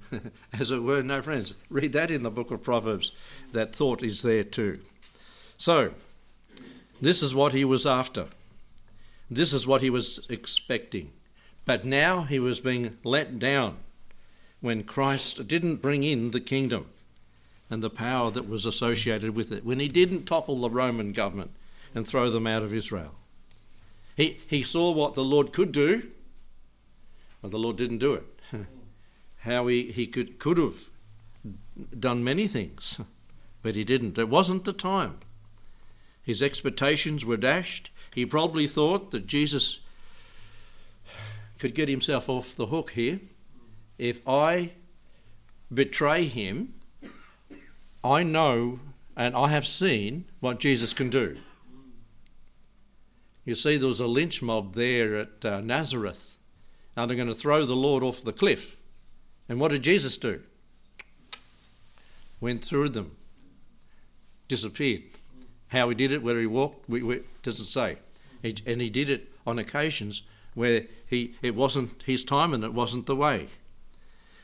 as 0.58 0.70
it 0.70 0.82
were, 0.82 1.02
no 1.02 1.20
friends. 1.20 1.52
Read 1.68 1.92
that 1.92 2.10
in 2.10 2.22
the 2.22 2.30
book 2.30 2.50
of 2.50 2.62
Proverbs. 2.62 3.12
That 3.52 3.76
thought 3.76 4.02
is 4.02 4.22
there 4.22 4.42
too. 4.42 4.80
So, 5.58 5.92
this 7.00 7.22
is 7.22 7.34
what 7.34 7.52
he 7.52 7.62
was 7.62 7.86
after. 7.86 8.28
This 9.30 9.52
is 9.52 9.66
what 9.66 9.82
he 9.82 9.90
was 9.90 10.18
expecting. 10.30 11.12
But 11.66 11.84
now 11.84 12.22
he 12.22 12.38
was 12.38 12.60
being 12.60 12.96
let 13.04 13.38
down 13.38 13.76
when 14.62 14.82
Christ 14.82 15.46
didn't 15.46 15.82
bring 15.82 16.04
in 16.04 16.30
the 16.30 16.40
kingdom. 16.40 16.86
and 17.68 17.82
the 17.82 17.90
power 17.90 18.30
that 18.30 18.48
was 18.48 18.64
associated 18.64 19.34
with 19.34 19.50
it 19.50 19.64
when 19.64 19.80
he 19.80 19.88
didn't 19.88 20.24
topple 20.24 20.60
the 20.60 20.70
Roman 20.70 21.12
government 21.12 21.50
and 21.94 22.06
throw 22.06 22.30
them 22.30 22.46
out 22.46 22.62
of 22.62 22.72
Israel. 22.72 23.12
He, 24.16 24.40
he 24.46 24.62
saw 24.62 24.90
what 24.90 25.14
the 25.14 25.22
Lord 25.22 25.52
could 25.52 25.72
do, 25.72 26.04
but 27.42 27.50
the 27.50 27.58
Lord 27.58 27.76
didn't 27.76 27.98
do 27.98 28.14
it. 28.14 28.40
How 29.40 29.66
he, 29.66 29.92
he 29.92 30.06
could, 30.06 30.38
could 30.38 30.56
have 30.56 30.88
done 31.96 32.24
many 32.24 32.48
things, 32.48 32.98
but 33.62 33.76
he 33.76 33.84
didn't. 33.84 34.18
It 34.18 34.30
wasn't 34.30 34.64
the 34.64 34.72
time. 34.72 35.18
His 36.22 36.42
expectations 36.42 37.24
were 37.24 37.36
dashed. 37.36 37.90
He 38.14 38.24
probably 38.24 38.66
thought 38.66 39.10
that 39.10 39.26
Jesus 39.26 39.80
could 41.58 41.74
get 41.74 41.88
himself 41.88 42.28
off 42.28 42.56
the 42.56 42.66
hook 42.66 42.92
here. 42.92 43.20
If 43.98 44.26
I 44.26 44.72
betray 45.72 46.24
him, 46.24 46.74
I 48.02 48.22
know 48.22 48.80
and 49.16 49.36
I 49.36 49.48
have 49.48 49.66
seen 49.66 50.24
what 50.40 50.58
Jesus 50.58 50.92
can 50.92 51.10
do. 51.10 51.36
You 53.46 53.54
see, 53.54 53.76
there 53.76 53.88
was 53.88 54.00
a 54.00 54.08
lynch 54.08 54.42
mob 54.42 54.74
there 54.74 55.16
at 55.16 55.44
uh, 55.44 55.60
Nazareth, 55.60 56.36
and 56.96 57.08
they're 57.08 57.16
going 57.16 57.28
to 57.28 57.34
throw 57.34 57.64
the 57.64 57.76
Lord 57.76 58.02
off 58.02 58.24
the 58.24 58.32
cliff. 58.32 58.76
And 59.48 59.60
what 59.60 59.70
did 59.70 59.82
Jesus 59.82 60.16
do? 60.16 60.42
Went 62.40 62.62
through 62.62 62.90
them, 62.90 63.16
disappeared. 64.48 65.04
How 65.68 65.88
he 65.88 65.94
did 65.94 66.10
it, 66.10 66.24
where 66.24 66.40
he 66.40 66.46
walked, 66.46 66.88
we, 66.88 67.02
we, 67.02 67.22
doesn't 67.42 67.66
say. 67.66 67.98
He, 68.42 68.56
and 68.66 68.80
he 68.80 68.90
did 68.90 69.08
it 69.08 69.32
on 69.46 69.60
occasions 69.60 70.22
where 70.54 70.86
he, 71.06 71.36
it 71.40 71.54
wasn't 71.54 72.02
his 72.04 72.24
time 72.24 72.52
and 72.52 72.64
it 72.64 72.74
wasn't 72.74 73.06
the 73.06 73.14
way. 73.14 73.46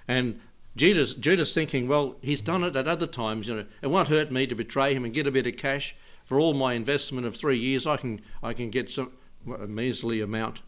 And 0.06 0.40
Judas, 0.76 1.12
Judas 1.12 1.52
thinking, 1.52 1.88
well, 1.88 2.16
he's 2.22 2.40
done 2.40 2.62
it 2.62 2.76
at 2.76 2.86
other 2.86 3.06
times. 3.06 3.48
You 3.48 3.56
know, 3.56 3.66
it 3.82 3.88
won't 3.88 4.08
hurt 4.08 4.30
me 4.30 4.46
to 4.46 4.54
betray 4.54 4.94
him 4.94 5.04
and 5.04 5.12
get 5.12 5.26
a 5.26 5.32
bit 5.32 5.46
of 5.46 5.56
cash 5.56 5.96
for 6.24 6.38
all 6.38 6.54
my 6.54 6.74
investment 6.74 7.26
of 7.26 7.36
three 7.36 7.58
years. 7.58 7.86
I 7.86 7.96
can, 7.96 8.20
I 8.42 8.52
can 8.52 8.70
get 8.70 8.90
some 8.90 9.12
a 9.46 9.66
measly 9.66 10.20
amount, 10.20 10.62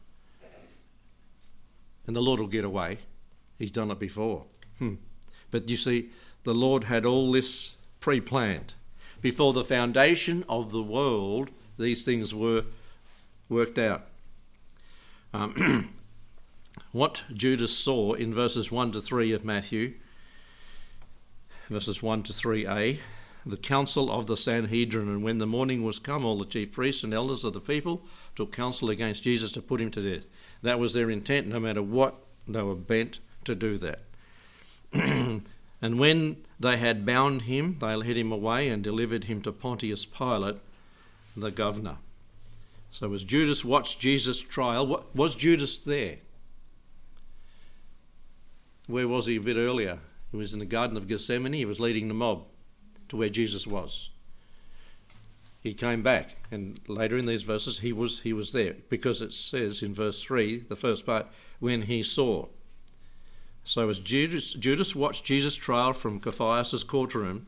and 2.06 2.16
the 2.16 2.20
Lord 2.20 2.40
will 2.40 2.48
get 2.48 2.64
away. 2.64 2.98
He's 3.58 3.70
done 3.70 3.90
it 3.90 3.98
before. 3.98 4.44
Hmm. 4.78 4.94
But 5.50 5.68
you 5.68 5.76
see, 5.76 6.10
the 6.42 6.54
Lord 6.54 6.84
had 6.84 7.06
all 7.06 7.30
this 7.30 7.76
pre-planned 8.00 8.74
before 9.20 9.52
the 9.52 9.64
foundation 9.64 10.44
of 10.48 10.72
the 10.72 10.82
world. 10.82 11.50
These 11.78 12.04
things 12.04 12.34
were 12.34 12.64
worked 13.48 13.78
out. 13.78 14.06
Um, 15.32 15.94
what 16.92 17.22
Judas 17.32 17.76
saw 17.76 18.14
in 18.14 18.34
verses 18.34 18.70
1 18.70 18.92
to 18.92 19.00
3 19.00 19.32
of 19.32 19.44
Matthew, 19.44 19.94
verses 21.68 22.02
1 22.02 22.24
to 22.24 22.32
3a, 22.32 22.98
the 23.46 23.56
council 23.56 24.10
of 24.10 24.26
the 24.26 24.36
Sanhedrin, 24.36 25.08
and 25.08 25.22
when 25.22 25.38
the 25.38 25.46
morning 25.46 25.82
was 25.82 25.98
come, 25.98 26.24
all 26.24 26.38
the 26.38 26.46
chief 26.46 26.72
priests 26.72 27.04
and 27.04 27.12
elders 27.12 27.44
of 27.44 27.52
the 27.52 27.60
people 27.60 28.02
took 28.34 28.52
counsel 28.52 28.90
against 28.90 29.22
Jesus 29.22 29.52
to 29.52 29.62
put 29.62 29.80
him 29.80 29.90
to 29.90 30.00
death. 30.00 30.28
That 30.62 30.78
was 30.78 30.94
their 30.94 31.10
intent, 31.10 31.46
no 31.46 31.60
matter 31.60 31.82
what, 31.82 32.14
they 32.48 32.62
were 32.62 32.74
bent 32.74 33.20
to 33.44 33.54
do 33.54 33.76
that. 33.78 34.00
and 34.92 35.42
when 35.82 36.38
they 36.58 36.78
had 36.78 37.04
bound 37.04 37.42
him, 37.42 37.76
they 37.80 37.94
led 37.94 38.16
him 38.16 38.32
away 38.32 38.68
and 38.68 38.82
delivered 38.82 39.24
him 39.24 39.42
to 39.42 39.52
Pontius 39.52 40.06
Pilate, 40.06 40.56
the 41.36 41.50
governor. 41.50 41.96
So 42.90 43.12
as 43.12 43.24
Judas 43.24 43.64
watched 43.64 44.00
Jesus' 44.00 44.40
trial, 44.40 45.04
was 45.14 45.34
Judas 45.34 45.80
there? 45.80 46.16
Where 48.86 49.08
was 49.08 49.26
he 49.26 49.36
a 49.36 49.40
bit 49.40 49.56
earlier? 49.56 49.98
He 50.30 50.36
was 50.36 50.52
in 50.52 50.60
the 50.60 50.64
Garden 50.64 50.96
of 50.96 51.08
Gethsemane. 51.08 51.52
He 51.52 51.64
was 51.64 51.80
leading 51.80 52.08
the 52.08 52.14
mob 52.14 52.44
to 53.08 53.16
where 53.16 53.28
Jesus 53.28 53.66
was. 53.66 54.10
He 55.60 55.72
came 55.72 56.02
back, 56.02 56.36
and 56.50 56.78
later 56.88 57.16
in 57.16 57.26
these 57.26 57.42
verses, 57.42 57.78
he 57.78 57.92
was 57.92 58.20
he 58.20 58.34
was 58.34 58.52
there 58.52 58.76
because 58.90 59.22
it 59.22 59.32
says 59.32 59.82
in 59.82 59.94
verse 59.94 60.22
three, 60.22 60.58
the 60.58 60.76
first 60.76 61.06
part, 61.06 61.26
when 61.58 61.82
he 61.82 62.02
saw. 62.02 62.48
So 63.64 63.88
as 63.88 63.98
Judas, 63.98 64.52
Judas 64.52 64.94
watched 64.94 65.24
Jesus' 65.24 65.54
trial 65.54 65.94
from 65.94 66.20
Caiaphas' 66.20 66.84
courtroom, 66.84 67.46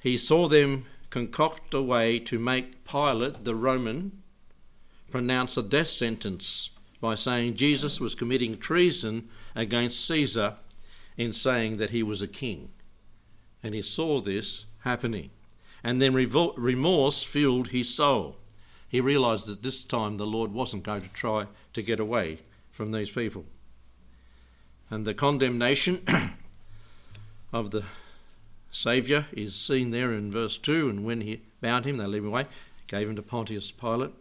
he 0.00 0.16
saw 0.16 0.48
them 0.48 0.86
concoct 1.10 1.74
a 1.74 1.82
way 1.82 2.18
to 2.20 2.38
make 2.38 2.84
Pilate, 2.84 3.44
the 3.44 3.54
Roman, 3.54 4.22
pronounce 5.10 5.56
a 5.56 5.62
death 5.62 5.88
sentence 5.88 6.70
by 7.00 7.14
saying 7.14 7.56
Jesus 7.56 8.00
was 8.00 8.14
committing 8.14 8.56
treason 8.56 9.28
against 9.54 10.06
Caesar 10.06 10.54
in 11.16 11.32
saying 11.32 11.76
that 11.76 11.90
he 11.90 12.02
was 12.02 12.22
a 12.22 12.28
king. 12.28 12.70
And 13.62 13.74
he 13.74 13.82
saw 13.82 14.20
this 14.20 14.64
happening. 14.80 15.30
And 15.82 16.02
then 16.02 16.14
remorse 16.14 17.22
filled 17.22 17.68
his 17.68 17.92
soul. 17.94 18.36
He 18.88 19.00
realized 19.00 19.46
that 19.46 19.62
this 19.62 19.84
time 19.84 20.16
the 20.16 20.26
Lord 20.26 20.52
wasn't 20.52 20.82
going 20.82 21.02
to 21.02 21.08
try 21.08 21.46
to 21.74 21.82
get 21.82 22.00
away 22.00 22.38
from 22.70 22.92
these 22.92 23.10
people. 23.10 23.44
And 24.90 25.04
the 25.04 25.14
condemnation 25.14 26.02
of 27.52 27.70
the 27.70 27.84
Saviour 28.70 29.26
is 29.32 29.54
seen 29.54 29.90
there 29.90 30.12
in 30.12 30.30
verse 30.30 30.56
2. 30.56 30.88
And 30.88 31.04
when 31.04 31.20
he 31.20 31.42
bound 31.60 31.84
him, 31.84 31.98
they 31.98 32.06
led 32.06 32.18
him 32.18 32.28
away, 32.28 32.46
gave 32.86 33.08
him 33.08 33.16
to 33.16 33.22
Pontius 33.22 33.70
Pilate. 33.70 34.12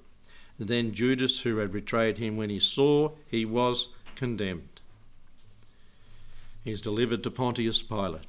And 0.60 0.67
then 0.67 0.94
Judas, 0.94 1.41
who 1.41 1.58
had 1.58 1.72
betrayed 1.72 2.17
him, 2.17 2.36
when 2.36 2.50
he 2.50 2.60
saw 2.60 3.12
he 3.29 3.46
was 3.46 3.89
condemned, 4.15 4.82
he's 6.63 6.82
delivered 6.82 7.24
to 7.24 7.32
Pontius 7.32 7.82
Pilate. 7.82 8.25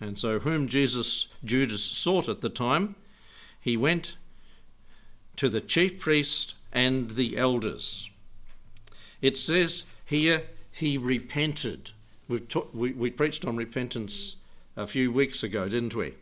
And 0.00 0.18
so, 0.18 0.40
whom 0.40 0.68
Jesus 0.68 1.28
Judas 1.44 1.82
sought 1.82 2.28
at 2.28 2.40
the 2.40 2.50
time, 2.50 2.96
he 3.60 3.76
went 3.76 4.16
to 5.36 5.48
the 5.48 5.60
chief 5.60 5.98
priest 5.98 6.54
and 6.72 7.12
the 7.12 7.36
elders. 7.36 8.10
It 9.22 9.36
says 9.36 9.84
here 10.04 10.42
he 10.70 10.98
repented. 10.98 11.92
Ta- 12.48 12.64
we, 12.72 12.92
we 12.92 13.10
preached 13.10 13.44
on 13.44 13.56
repentance 13.56 14.36
a 14.76 14.86
few 14.86 15.12
weeks 15.12 15.42
ago, 15.42 15.68
didn't 15.68 15.94
we? 15.94 16.14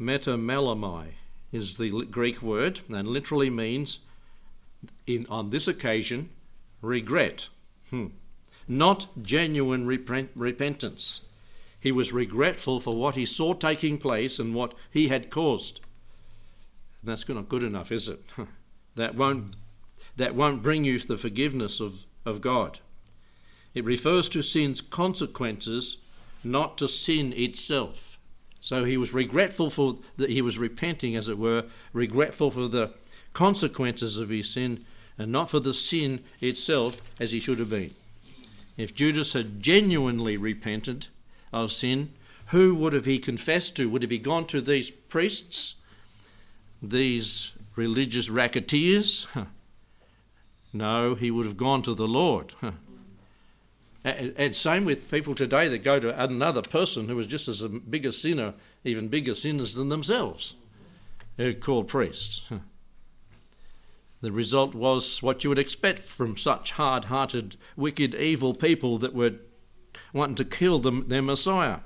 Metamelomai 0.00 1.12
is 1.52 1.76
the 1.78 2.04
Greek 2.06 2.42
word 2.42 2.80
and 2.92 3.08
literally 3.08 3.50
means, 3.50 4.00
in, 5.06 5.26
on 5.30 5.50
this 5.50 5.66
occasion, 5.66 6.30
regret. 6.82 7.48
Hmm. 7.90 8.06
Not 8.66 9.06
genuine 9.22 9.86
repent- 9.86 10.30
repentance. 10.34 11.22
He 11.80 11.92
was 11.92 12.12
regretful 12.12 12.80
for 12.80 12.94
what 12.94 13.14
he 13.14 13.24
saw 13.24 13.54
taking 13.54 13.98
place 13.98 14.38
and 14.38 14.54
what 14.54 14.74
he 14.90 15.08
had 15.08 15.30
caused. 15.30 15.80
And 17.02 17.10
that's 17.10 17.28
not 17.28 17.48
good 17.48 17.62
enough, 17.62 17.92
is 17.92 18.08
it? 18.08 18.20
that 18.96 19.14
won't 19.14 19.56
that 20.16 20.34
won't 20.34 20.64
bring 20.64 20.84
you 20.84 20.98
the 20.98 21.16
forgiveness 21.16 21.80
of, 21.80 22.04
of 22.26 22.40
God. 22.40 22.80
It 23.72 23.84
refers 23.84 24.28
to 24.30 24.42
sin's 24.42 24.80
consequences, 24.80 25.98
not 26.42 26.76
to 26.78 26.88
sin 26.88 27.32
itself. 27.34 28.18
So 28.60 28.84
he 28.84 28.96
was 28.96 29.14
regretful 29.14 29.70
for 29.70 29.98
that 30.16 30.30
he 30.30 30.42
was 30.42 30.58
repenting, 30.58 31.14
as 31.14 31.28
it 31.28 31.38
were, 31.38 31.66
regretful 31.92 32.50
for 32.50 32.66
the 32.66 32.90
consequences 33.32 34.18
of 34.18 34.30
his 34.30 34.50
sin, 34.50 34.84
and 35.16 35.30
not 35.30 35.50
for 35.50 35.60
the 35.60 35.74
sin 35.74 36.24
itself, 36.40 37.00
as 37.20 37.30
he 37.30 37.38
should 37.38 37.60
have 37.60 37.70
been. 37.70 37.94
If 38.76 38.94
Judas 38.96 39.32
had 39.32 39.62
genuinely 39.62 40.36
repented 40.36 41.06
of 41.52 41.72
sin, 41.72 42.12
who 42.48 42.74
would 42.74 42.92
have 42.92 43.04
he 43.04 43.18
confessed 43.18 43.76
to? 43.76 43.88
Would 43.90 44.02
have 44.02 44.10
he 44.10 44.18
gone 44.18 44.46
to 44.46 44.60
these 44.60 44.90
priests, 44.90 45.74
these 46.82 47.52
religious 47.76 48.28
racketeers? 48.30 49.26
no, 50.72 51.14
he 51.14 51.30
would 51.30 51.46
have 51.46 51.56
gone 51.56 51.82
to 51.82 51.94
the 51.94 52.08
Lord. 52.08 52.54
And 54.04 54.56
same 54.56 54.84
with 54.84 55.10
people 55.10 55.34
today 55.34 55.68
that 55.68 55.82
go 55.82 56.00
to 56.00 56.22
another 56.22 56.62
person 56.62 57.08
who 57.08 57.18
is 57.18 57.26
just 57.26 57.48
as 57.48 57.62
a 57.62 58.12
sinner, 58.12 58.54
even 58.84 59.08
bigger 59.08 59.34
sinners 59.34 59.74
than 59.74 59.88
themselves, 59.88 60.54
who 61.36 61.52
called 61.52 61.88
priests. 61.88 62.42
The 64.20 64.32
result 64.32 64.74
was 64.74 65.22
what 65.22 65.44
you 65.44 65.50
would 65.50 65.58
expect 65.58 66.00
from 66.00 66.36
such 66.36 66.72
hard 66.72 67.06
hearted, 67.06 67.56
wicked, 67.76 68.14
evil 68.14 68.54
people 68.54 68.98
that 68.98 69.14
were 69.14 69.34
wanting 70.12 70.36
to 70.36 70.44
kill 70.44 70.78
them, 70.78 71.08
their 71.08 71.22
Messiah, 71.22 71.78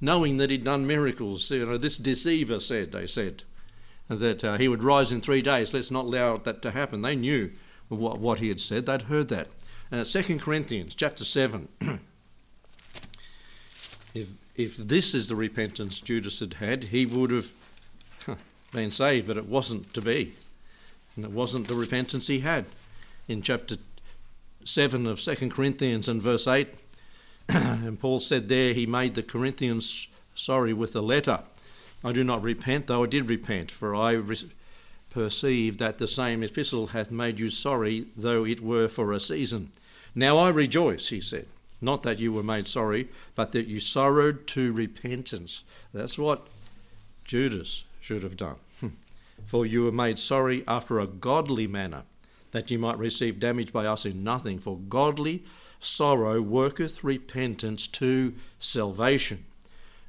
knowing 0.00 0.36
that 0.38 0.50
he'd 0.50 0.64
done 0.64 0.86
miracles. 0.86 1.50
You 1.50 1.66
know, 1.66 1.78
this 1.78 1.96
deceiver 1.96 2.60
said, 2.60 2.92
they 2.92 3.06
said, 3.06 3.42
that 4.08 4.42
uh, 4.42 4.58
he 4.58 4.68
would 4.68 4.82
rise 4.82 5.12
in 5.12 5.20
three 5.20 5.42
days. 5.42 5.72
Let's 5.72 5.90
not 5.90 6.06
allow 6.06 6.36
that 6.38 6.62
to 6.62 6.72
happen. 6.72 7.02
They 7.02 7.14
knew 7.14 7.52
what, 7.88 8.18
what 8.18 8.40
he 8.40 8.48
had 8.48 8.60
said, 8.60 8.86
they'd 8.86 9.02
heard 9.02 9.28
that. 9.28 9.48
Uh, 9.92 10.04
2 10.04 10.38
Corinthians 10.38 10.94
chapter 10.94 11.24
7. 11.24 11.68
if, 14.14 14.30
if 14.56 14.76
this 14.76 15.14
is 15.14 15.28
the 15.28 15.36
repentance 15.36 16.00
Judas 16.00 16.40
had 16.40 16.54
had, 16.54 16.84
he 16.84 17.06
would 17.06 17.30
have 17.30 17.52
been 18.72 18.90
saved, 18.90 19.26
but 19.26 19.36
it 19.36 19.46
wasn't 19.46 19.92
to 19.94 20.00
be. 20.00 20.34
And 21.16 21.24
it 21.24 21.30
wasn't 21.32 21.68
the 21.68 21.74
repentance 21.74 22.28
he 22.28 22.40
had. 22.40 22.66
In 23.28 23.42
chapter 23.42 23.76
7 24.64 25.06
of 25.06 25.20
2 25.20 25.50
Corinthians 25.50 26.08
and 26.08 26.22
verse 26.22 26.46
8, 26.46 26.68
and 27.86 27.98
Paul 27.98 28.18
said 28.18 28.48
there 28.48 28.72
he 28.72 28.86
made 28.86 29.14
the 29.14 29.22
Corinthians 29.22 30.08
sorry 30.34 30.72
with 30.72 30.94
a 30.94 31.00
letter. 31.00 31.40
I 32.04 32.12
do 32.12 32.24
not 32.24 32.42
repent, 32.42 32.86
though 32.86 33.02
I 33.02 33.06
did 33.06 33.28
repent, 33.28 33.70
for 33.70 33.94
I 33.94 34.12
re- 34.12 34.50
perceive 35.10 35.78
that 35.78 35.98
the 35.98 36.08
same 36.08 36.42
epistle 36.42 36.88
hath 36.88 37.10
made 37.10 37.38
you 37.38 37.50
sorry, 37.50 38.06
though 38.16 38.44
it 38.44 38.60
were 38.60 38.88
for 38.88 39.12
a 39.12 39.20
season. 39.20 39.72
Now 40.14 40.38
I 40.38 40.48
rejoice, 40.48 41.08
he 41.08 41.20
said, 41.20 41.46
not 41.80 42.02
that 42.04 42.18
you 42.18 42.32
were 42.32 42.42
made 42.42 42.68
sorry, 42.68 43.08
but 43.34 43.52
that 43.52 43.66
you 43.66 43.80
sorrowed 43.80 44.46
to 44.48 44.72
repentance. 44.72 45.64
That's 45.92 46.18
what 46.18 46.46
Judas 47.24 47.84
should 48.00 48.22
have 48.22 48.36
done. 48.36 48.56
Hmm. 48.80 48.88
for 49.46 49.66
you 49.66 49.84
were 49.84 49.92
made 49.92 50.18
sorry 50.18 50.62
after 50.68 51.00
a 51.00 51.06
godly 51.06 51.66
manner, 51.66 52.02
that 52.52 52.70
you 52.70 52.78
might 52.78 52.98
receive 52.98 53.40
damage 53.40 53.72
by 53.72 53.86
us 53.86 54.04
in 54.04 54.24
nothing. 54.24 54.58
For 54.58 54.76
godly 54.76 55.44
sorrow 55.80 56.40
worketh 56.40 57.02
repentance 57.02 57.86
to 57.88 58.34
salvation, 58.58 59.44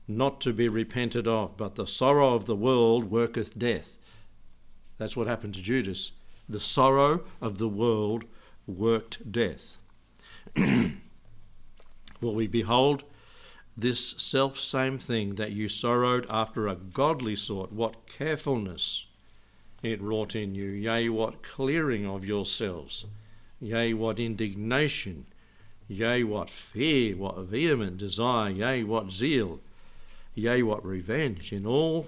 not 0.08 0.42
to 0.42 0.54
be 0.54 0.68
repented 0.68 1.28
of, 1.28 1.58
but 1.58 1.76
the 1.76 1.88
sorrow 1.88 2.36
of 2.36 2.46
the 2.46 2.56
world 2.56 3.10
worketh 3.10 3.58
death. 3.58 3.98
That's 4.98 5.18
what 5.18 5.28
happened 5.28 5.56
to 5.56 5.62
Judas. 5.62 6.12
The 6.48 6.60
sorrow 6.60 7.24
of 7.42 7.58
the 7.58 7.70
world 7.70 8.26
worked 8.68 9.32
death. 9.32 9.78
For 10.56 12.36
we 12.36 12.46
behold 12.48 13.04
this 13.76 14.10
self 14.18 14.60
same 14.60 14.98
thing 14.98 15.36
that 15.36 15.54
you 15.54 15.70
sorrowed 15.70 16.28
after 16.30 16.68
a 16.68 16.76
godly 16.76 17.36
sort, 17.36 17.72
what 17.72 18.06
carefulness 18.06 19.06
it 19.82 20.02
wrought 20.02 20.36
in 20.36 20.54
you, 20.54 20.70
yea, 20.70 21.10
what 21.10 21.42
clearing 21.42 22.06
of 22.06 22.24
yourselves, 22.24 23.06
yea, 23.60 23.94
what 23.94 24.20
indignation, 24.20 25.26
yea, 25.92 26.24
what 26.24 26.50
fear, 26.50 27.16
what 27.16 27.38
vehement 27.40 27.98
desire, 27.98 28.50
yea, 28.50 28.84
what 28.84 29.12
zeal, 29.12 29.60
yea, 30.34 30.64
what 30.64 30.86
revenge. 30.86 31.52
In 31.52 31.66
all 31.66 32.08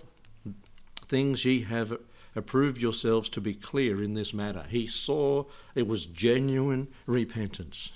things 1.07 1.45
ye 1.45 1.61
have 1.63 1.97
approved 2.35 2.81
yourselves 2.81 3.29
to 3.29 3.41
be 3.41 3.53
clear 3.53 4.01
in 4.01 4.13
this 4.13 4.33
matter. 4.33 4.65
He 4.69 4.87
saw 4.87 5.45
it 5.75 5.87
was 5.87 6.05
genuine 6.05 6.87
repentance. 7.05 7.91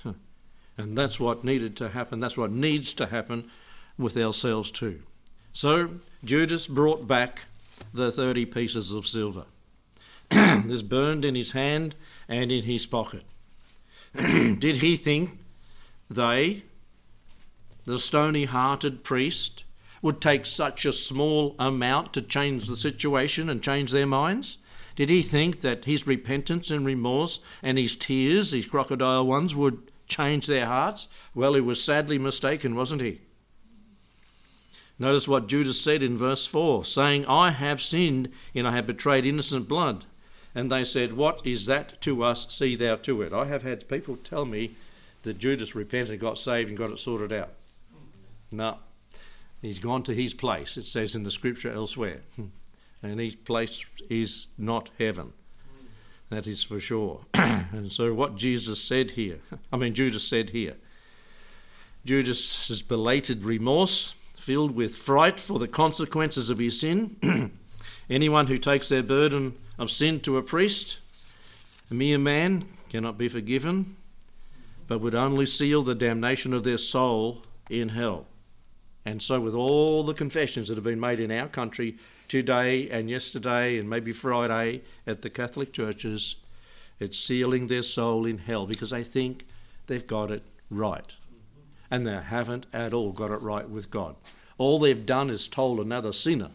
And 0.78 0.96
that's 0.96 1.20
what 1.20 1.44
needed 1.44 1.76
to 1.78 1.90
happen. 1.90 2.20
That's 2.20 2.38
what 2.38 2.52
needs 2.52 2.94
to 2.96 3.08
happen 3.08 3.50
with 3.98 4.16
ourselves 4.16 4.70
too. 4.70 5.02
So 5.54 5.90
Judas 6.24 6.68
brought 6.68 7.08
back 7.08 7.46
the 7.94 8.12
30 8.12 8.46
pieces 8.46 8.92
of 8.92 9.08
silver. 9.08 9.46
this 10.30 10.84
burned 10.84 11.26
in 11.26 11.34
his 11.34 11.54
hand 11.54 11.96
and 12.28 12.52
in 12.52 12.64
his 12.64 12.86
pocket. 12.86 13.24
Did 14.16 14.78
he 14.78 14.96
think 14.96 15.40
they, 16.10 16.64
the 17.86 18.00
stony 18.00 18.46
hearted 18.46 19.04
priest, 19.04 19.64
would 20.02 20.22
take 20.22 20.46
such 20.46 20.86
a 20.86 20.94
small 20.94 21.56
amount 21.58 22.14
to 22.14 22.22
change 22.22 22.68
the 22.68 22.76
situation 22.76 23.50
and 23.50 23.64
change 23.64 23.92
their 23.92 24.06
minds? 24.06 24.58
Did 24.96 25.10
he 25.10 25.22
think 25.22 25.62
that 25.62 25.86
his 25.86 26.08
repentance 26.08 26.72
and 26.72 26.86
remorse 26.86 27.40
and 27.62 27.78
his 27.78 27.96
tears, 27.96 28.52
these 28.52 28.66
crocodile 28.66 29.26
ones, 29.26 29.56
would 29.56 29.92
change 30.08 30.48
their 30.48 30.66
hearts? 30.66 31.08
Well, 31.36 31.54
he 31.54 31.62
was 31.62 31.84
sadly 31.84 32.18
mistaken, 32.18 32.76
wasn't 32.76 33.02
he? 33.02 33.22
Notice 35.00 35.28
what 35.28 35.48
Judas 35.48 35.80
said 35.80 36.02
in 36.02 36.18
verse 36.18 36.48
4 36.48 36.84
saying, 36.84 37.26
I 37.28 37.52
have 37.52 37.82
sinned 37.82 38.30
and 38.56 38.68
I 38.68 38.72
have 38.76 38.88
betrayed 38.88 39.26
innocent 39.26 39.68
blood. 39.68 40.06
And 40.56 40.72
they 40.72 40.84
said, 40.84 41.14
What 41.14 41.46
is 41.46 41.68
that 41.68 42.02
to 42.02 42.24
us? 42.24 42.48
See 42.50 42.76
thou 42.76 42.96
to 42.96 43.22
it. 43.22 43.32
I 43.32 43.46
have 43.46 43.62
had 43.62 43.88
people 43.88 44.18
tell 44.18 44.46
me 44.46 44.76
that 45.28 45.38
Judas 45.38 45.76
repented, 45.76 46.20
got 46.20 46.38
saved, 46.38 46.70
and 46.70 46.78
got 46.78 46.92
it 46.92 46.98
sorted 46.98 47.32
out. 47.32 47.52
No. 48.52 48.78
He's 49.62 49.80
gone 49.80 50.04
to 50.04 50.14
his 50.14 50.34
place, 50.34 50.78
it 50.78 50.86
says 50.86 51.16
in 51.16 51.24
the 51.24 51.32
scripture 51.32 51.72
elsewhere. 51.72 52.22
And 53.04 53.20
his 53.20 53.36
place 53.36 53.86
is 54.10 54.48
not 54.58 54.90
heaven. 54.98 55.32
That 56.32 56.48
is 56.48 56.64
for 56.64 56.80
sure. 56.80 57.22
and 57.36 57.92
so, 57.92 58.12
what 58.12 58.36
Jesus 58.36 58.84
said 58.84 59.12
here, 59.12 59.38
I 59.72 59.78
mean, 59.78 59.94
Judas 59.94 60.28
said 60.28 60.50
here, 60.50 60.78
Judas's 62.06 62.82
belated 62.82 63.44
remorse, 63.44 64.16
filled 64.36 64.72
with 64.72 64.96
fright 64.96 65.40
for 65.40 65.60
the 65.60 65.68
consequences 65.68 66.50
of 66.50 66.58
his 66.58 66.80
sin. 66.80 67.52
Anyone 68.10 68.48
who 68.48 68.58
takes 68.58 68.90
their 68.90 69.04
burden 69.04 69.56
of 69.78 69.92
sin 69.92 70.20
to 70.22 70.38
a 70.38 70.42
priest, 70.42 70.98
a 71.92 71.94
mere 71.94 72.18
man, 72.18 72.66
cannot 72.90 73.20
be 73.20 73.28
forgiven, 73.28 73.96
but 74.88 75.02
would 75.02 75.16
only 75.16 75.46
seal 75.46 75.82
the 75.82 75.96
damnation 75.96 76.54
of 76.54 76.64
their 76.64 76.78
soul 76.78 77.42
in 77.70 77.90
hell. 77.90 78.26
And 79.06 79.22
so, 79.22 79.40
with 79.40 79.54
all 79.54 80.04
the 80.04 80.14
confessions 80.14 80.68
that 80.68 80.76
have 80.76 80.84
been 80.84 81.00
made 81.00 81.20
in 81.20 81.32
our 81.32 81.48
country 81.48 81.98
today 82.28 82.90
and 82.90 83.10
yesterday 83.10 83.78
and 83.78 83.90
maybe 83.90 84.12
Friday 84.12 84.82
at 85.06 85.22
the 85.22 85.30
Catholic 85.30 85.72
churches, 85.72 86.36
it's 87.00 87.18
sealing 87.18 87.68
their 87.68 87.84
soul 87.84 88.26
in 88.26 88.40
hell 88.40 88.66
because 88.66 88.90
they 88.90 89.04
think 89.04 89.46
they've 89.88 90.08
got 90.08 90.32
it 90.32 90.44
right. 90.70 91.14
And 91.90 92.06
they 92.06 92.20
haven't 92.20 92.66
at 92.74 92.94
all 92.94 93.14
got 93.14 93.32
it 93.32 93.42
right 93.42 93.70
with 93.70 93.90
God. 93.90 94.16
All 94.58 94.80
they've 94.80 95.06
done 95.06 95.30
is 95.30 95.48
told 95.48 95.80
another 95.80 96.12
sinner 96.12 96.50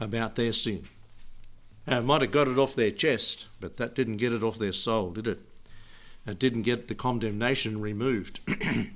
about 0.00 0.34
their 0.34 0.52
sin. 0.52 0.84
Now, 1.86 2.00
might 2.00 2.22
have 2.22 2.32
got 2.32 2.48
it 2.48 2.58
off 2.58 2.74
their 2.74 2.90
chest, 2.90 3.46
but 3.60 3.76
that 3.76 3.94
didn't 3.94 4.16
get 4.16 4.32
it 4.32 4.42
off 4.42 4.58
their 4.58 4.72
soul, 4.72 5.10
did 5.10 5.26
it? 5.26 5.40
Didn't 6.32 6.62
get 6.62 6.88
the 6.88 6.94
condemnation 6.94 7.80
removed. 7.80 8.40
and 8.60 8.90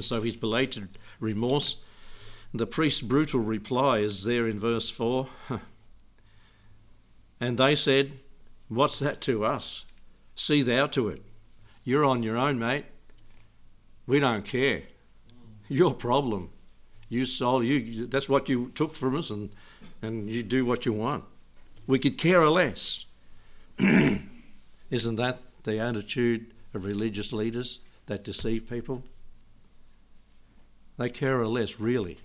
so 0.00 0.22
his 0.22 0.36
belated 0.36 0.88
remorse 1.18 1.78
the 2.54 2.66
priest's 2.66 3.02
brutal 3.02 3.40
reply 3.40 3.98
is 3.98 4.24
there 4.24 4.48
in 4.48 4.58
verse 4.58 4.90
4. 4.90 5.28
and 7.40 7.58
they 7.58 7.74
said, 7.74 8.12
What's 8.68 8.98
that 8.98 9.20
to 9.22 9.44
us? 9.44 9.84
See 10.34 10.62
thou 10.62 10.86
to 10.88 11.08
it. 11.08 11.22
You're 11.84 12.04
on 12.04 12.22
your 12.22 12.36
own, 12.36 12.58
mate. 12.58 12.84
We 14.06 14.20
don't 14.20 14.44
care. 14.44 14.82
Your 15.68 15.94
problem. 15.94 16.50
You 17.08 17.24
sold 17.24 17.64
you 17.64 18.06
that's 18.06 18.28
what 18.28 18.48
you 18.48 18.70
took 18.74 18.94
from 18.94 19.16
us 19.16 19.30
and, 19.30 19.50
and 20.02 20.28
you 20.28 20.42
do 20.42 20.64
what 20.64 20.84
you 20.84 20.92
want. 20.92 21.24
We 21.86 21.98
could 21.98 22.18
care 22.18 22.48
less. 22.48 23.06
Isn't 23.78 25.16
that 25.16 25.40
the 25.68 25.78
attitude 25.78 26.52
of 26.74 26.84
religious 26.84 27.32
leaders 27.32 27.80
that 28.06 28.24
deceive 28.24 28.68
people? 28.68 29.04
They 30.96 31.10
care 31.10 31.44
less, 31.46 31.78
really. 31.78 32.18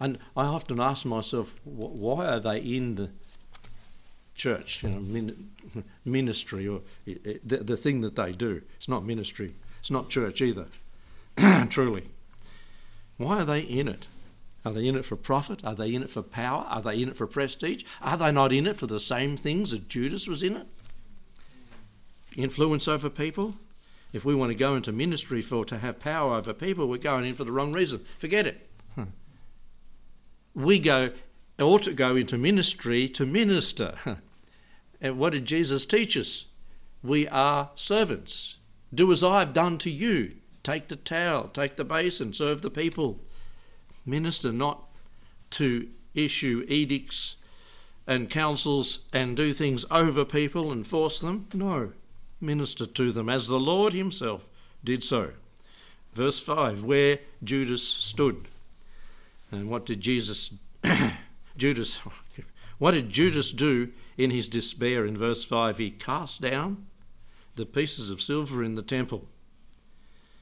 And 0.00 0.18
I 0.36 0.44
often 0.44 0.80
ask 0.80 1.04
myself, 1.04 1.54
why 1.64 2.26
are 2.26 2.40
they 2.40 2.58
in 2.58 2.94
the 2.94 3.10
church, 4.34 4.82
you 4.82 4.88
know, 4.88 5.34
ministry, 6.04 6.66
or 6.66 6.80
the, 7.04 7.58
the 7.58 7.76
thing 7.76 8.00
that 8.00 8.16
they 8.16 8.32
do? 8.32 8.62
It's 8.76 8.88
not 8.88 9.04
ministry, 9.04 9.54
it's 9.80 9.90
not 9.90 10.08
church 10.08 10.40
either, 10.40 10.66
truly. 11.68 12.08
Why 13.18 13.40
are 13.40 13.44
they 13.44 13.60
in 13.60 13.88
it? 13.88 14.06
Are 14.64 14.72
they 14.72 14.86
in 14.86 14.96
it 14.96 15.04
for 15.04 15.16
profit? 15.16 15.64
Are 15.64 15.74
they 15.74 15.92
in 15.92 16.02
it 16.02 16.10
for 16.10 16.22
power? 16.22 16.64
Are 16.68 16.80
they 16.80 17.02
in 17.02 17.08
it 17.08 17.16
for 17.16 17.26
prestige? 17.26 17.84
Are 18.00 18.16
they 18.16 18.30
not 18.30 18.52
in 18.52 18.66
it 18.66 18.76
for 18.76 18.86
the 18.86 19.00
same 19.00 19.36
things 19.36 19.72
that 19.72 19.88
Judas 19.88 20.28
was 20.28 20.42
in 20.42 20.56
it? 20.56 20.66
Influence 22.36 22.88
over 22.88 23.10
people? 23.10 23.56
If 24.12 24.24
we 24.24 24.34
want 24.34 24.50
to 24.50 24.54
go 24.54 24.74
into 24.74 24.92
ministry 24.92 25.40
for 25.42 25.64
to 25.64 25.78
have 25.78 25.98
power 25.98 26.36
over 26.36 26.52
people, 26.52 26.86
we're 26.86 26.98
going 26.98 27.24
in 27.24 27.34
for 27.34 27.44
the 27.44 27.52
wrong 27.52 27.72
reason. 27.72 28.04
Forget 28.18 28.46
it 28.46 28.68
hmm. 28.94 29.04
we 30.54 30.78
go 30.78 31.10
ought 31.58 31.82
to 31.84 31.92
go 31.92 32.16
into 32.16 32.36
ministry 32.36 33.08
to 33.08 33.24
minister. 33.24 33.94
and 35.00 35.18
what 35.18 35.32
did 35.32 35.46
Jesus 35.46 35.84
teach 35.84 36.16
us? 36.16 36.46
We 37.02 37.28
are 37.28 37.70
servants. 37.74 38.56
Do 38.92 39.10
as 39.12 39.24
I've 39.24 39.52
done 39.52 39.78
to 39.78 39.90
you. 39.90 40.36
Take 40.62 40.88
the 40.88 40.96
towel, 40.96 41.48
take 41.48 41.76
the 41.76 41.84
basin, 41.84 42.32
serve 42.32 42.62
the 42.62 42.70
people. 42.70 43.20
Minister 44.06 44.52
not 44.52 44.84
to 45.50 45.88
issue 46.14 46.64
edicts 46.68 47.36
and 48.06 48.30
councils 48.30 49.00
and 49.12 49.36
do 49.36 49.52
things 49.52 49.84
over 49.90 50.24
people 50.24 50.70
and 50.70 50.86
force 50.86 51.20
them. 51.20 51.46
No, 51.54 51.92
minister 52.42 52.86
to 52.86 53.12
them 53.12 53.28
as 53.28 53.48
the 53.48 53.60
Lord 53.60 53.92
Himself 53.92 54.50
did 54.84 55.04
so. 55.04 55.30
Verse 56.14 56.40
5 56.40 56.84
where 56.84 57.18
Judas 57.42 57.86
stood. 57.86 58.48
And 59.50 59.68
what 59.68 59.86
did 59.86 60.00
Jesus, 60.00 60.52
Judas, 61.56 62.00
what 62.78 62.92
did 62.92 63.10
Judas 63.10 63.52
do 63.52 63.92
in 64.16 64.30
his 64.30 64.48
despair 64.48 65.06
in 65.06 65.16
verse 65.16 65.44
5? 65.44 65.78
He 65.78 65.90
cast 65.90 66.40
down 66.40 66.86
the 67.56 67.66
pieces 67.66 68.10
of 68.10 68.22
silver 68.22 68.64
in 68.64 68.74
the 68.74 68.82
temple 68.82 69.28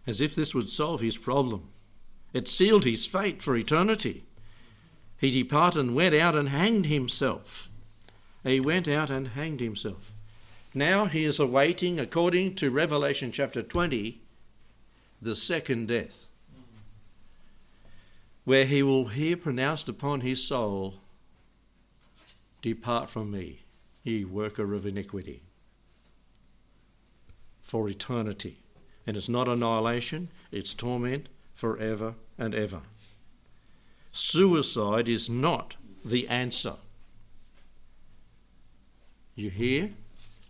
as 0.07 0.21
if 0.21 0.35
this 0.35 0.55
would 0.55 0.71
solve 0.71 1.01
his 1.01 1.17
problem. 1.17 1.69
It 2.33 2.49
sealed 2.49 2.85
his 2.85 3.07
fate 3.07 3.43
for 3.43 3.57
eternity. 3.57 4.25
He 5.19 5.31
departed 5.31 5.81
and 5.81 5.95
went 5.95 6.15
out 6.15 6.35
and 6.35 6.49
hanged 6.49 6.87
himself. 6.87 7.69
He 8.43 8.61
went 8.61 8.89
out 8.89 9.11
and 9.11 9.29
hanged 9.29 9.61
himself. 9.61 10.13
Now 10.73 11.07
he 11.07 11.25
is 11.25 11.41
awaiting, 11.41 11.99
according 11.99 12.55
to 12.57 12.71
Revelation 12.71 13.33
chapter 13.33 13.63
20, 13.63 14.21
the 15.21 15.35
second 15.35 15.89
death, 15.89 16.29
where 18.45 18.65
he 18.65 18.83
will 18.83 19.09
hear 19.09 19.37
pronounced 19.37 19.89
upon 19.89 20.21
his 20.21 20.43
soul, 20.47 21.01
Depart 22.63 23.11
from 23.11 23.31
me, 23.31 23.63
ye 24.05 24.25
worker 24.25 24.75
of 24.75 24.87
iniquity, 24.87 25.43
for 27.63 27.89
eternity. 27.89 28.59
And 29.07 29.17
it's 29.17 29.29
not 29.29 29.49
annihilation, 29.49 30.29
it's 30.53 30.75
torment 30.75 31.29
forever 31.55 32.15
and 32.39 32.55
ever. 32.55 32.83
Suicide 34.13 35.09
is 35.09 35.29
not 35.29 35.77
the 36.05 36.29
answer. 36.29 36.75
You 39.35 39.51
hear? 39.51 39.91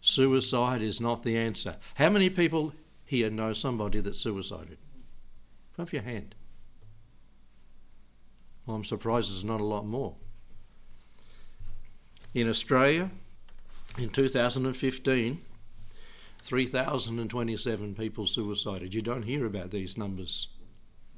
Suicide 0.00 0.82
is 0.82 1.00
not 1.00 1.22
the 1.22 1.36
answer. 1.36 1.76
How 1.94 2.10
many 2.10 2.30
people 2.30 2.72
here 3.04 3.30
know 3.30 3.52
somebody 3.52 4.00
that 4.00 4.14
suicided? 4.14 4.78
Put 5.76 5.82
up 5.82 5.92
your 5.92 6.02
hand. 6.02 6.34
Well, 8.66 8.76
I'm 8.76 8.84
surprised 8.84 9.30
there's 9.30 9.44
not 9.44 9.60
a 9.60 9.64
lot 9.64 9.86
more. 9.86 10.14
In 12.34 12.48
Australia, 12.48 13.10
in 13.98 14.10
2015, 14.10 15.40
3,027 16.42 17.94
people 17.94 18.26
suicided. 18.26 18.94
You 18.94 19.02
don't 19.02 19.22
hear 19.22 19.44
about 19.44 19.70
these 19.70 19.98
numbers. 19.98 20.48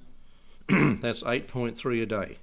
That's 0.68 1.22
8.3 1.22 2.02
a 2.02 2.06
day. 2.06 2.38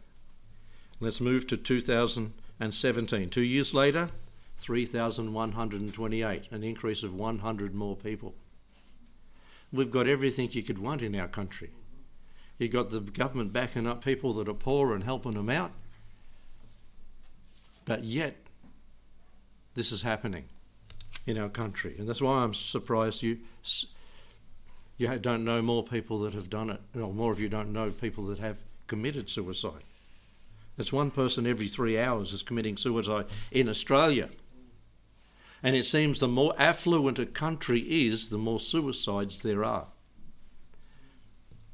Let's 1.00 1.22
move 1.22 1.48
to 1.48 1.58
2017. 1.58 3.30
Two 3.30 3.42
years 3.42 3.74
later, 3.74 4.10
3,128, 4.60 6.48
an 6.52 6.64
increase 6.64 7.04
of 7.04 7.16
100 7.16 7.74
more 7.74 7.96
people. 7.96 8.36
We've 9.72 9.92
got 9.92 10.08
everything 10.08 10.50
you 10.52 10.64
could 10.64 10.80
want 10.80 11.02
in 11.02 11.16
our 11.16 11.28
country. 11.28 11.70
You've 12.58 12.72
got 12.72 12.90
the 12.90 13.00
government 13.00 13.54
backing 13.54 13.88
up 13.88 14.04
people 14.04 14.34
that 14.34 14.50
are 14.50 14.54
poor 14.54 14.94
and 14.94 15.04
helping 15.04 15.34
them 15.34 15.50
out. 15.50 15.72
But 17.86 18.04
yet, 18.04 18.36
this 19.76 19.92
is 19.92 20.02
happening 20.02 20.46
in 21.26 21.38
our 21.38 21.50
country. 21.50 21.96
And 21.98 22.08
that's 22.08 22.22
why 22.22 22.44
I'm 22.44 22.54
surprised 22.54 23.24
you 23.24 23.40
you 24.98 25.18
don't 25.18 25.46
know 25.46 25.62
more 25.62 25.84
people 25.84 26.20
that 26.20 26.34
have 26.34 26.50
done 26.50 26.70
it, 26.70 26.82
or 26.94 27.14
more 27.14 27.32
of 27.32 27.40
you 27.40 27.48
don't 27.48 27.72
know 27.72 27.90
people 27.90 28.26
that 28.26 28.40
have 28.40 28.60
committed 28.88 29.30
suicide. 29.30 29.84
It's 30.78 30.92
one 30.92 31.10
person 31.10 31.48
every 31.48 31.70
three 31.70 31.98
hours 31.98 32.34
is 32.34 32.44
committing 32.44 32.76
suicide 32.76 33.26
in 33.52 33.70
Australia. 33.70 34.30
And 35.62 35.76
it 35.76 35.86
seems 35.86 36.20
the 36.20 36.28
more 36.28 36.54
affluent 36.58 37.20
a 37.20 37.26
country 37.26 38.08
is, 38.08 38.30
the 38.30 38.38
more 38.38 38.60
suicides 38.60 39.42
there 39.42 39.64
are. 39.64 39.88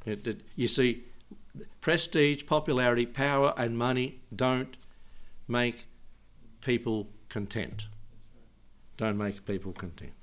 It, 0.06 0.26
it, 0.28 0.42
you 0.56 0.68
see, 0.68 1.04
prestige, 1.82 2.46
popularity, 2.46 3.06
power, 3.06 3.54
and 3.58 3.78
money 3.78 4.22
don't 4.36 4.76
make 5.48 5.86
people 6.62 7.10
content. 7.30 7.88
Don't 8.98 9.18
make 9.18 9.46
people 9.46 9.74
content. 9.74 10.14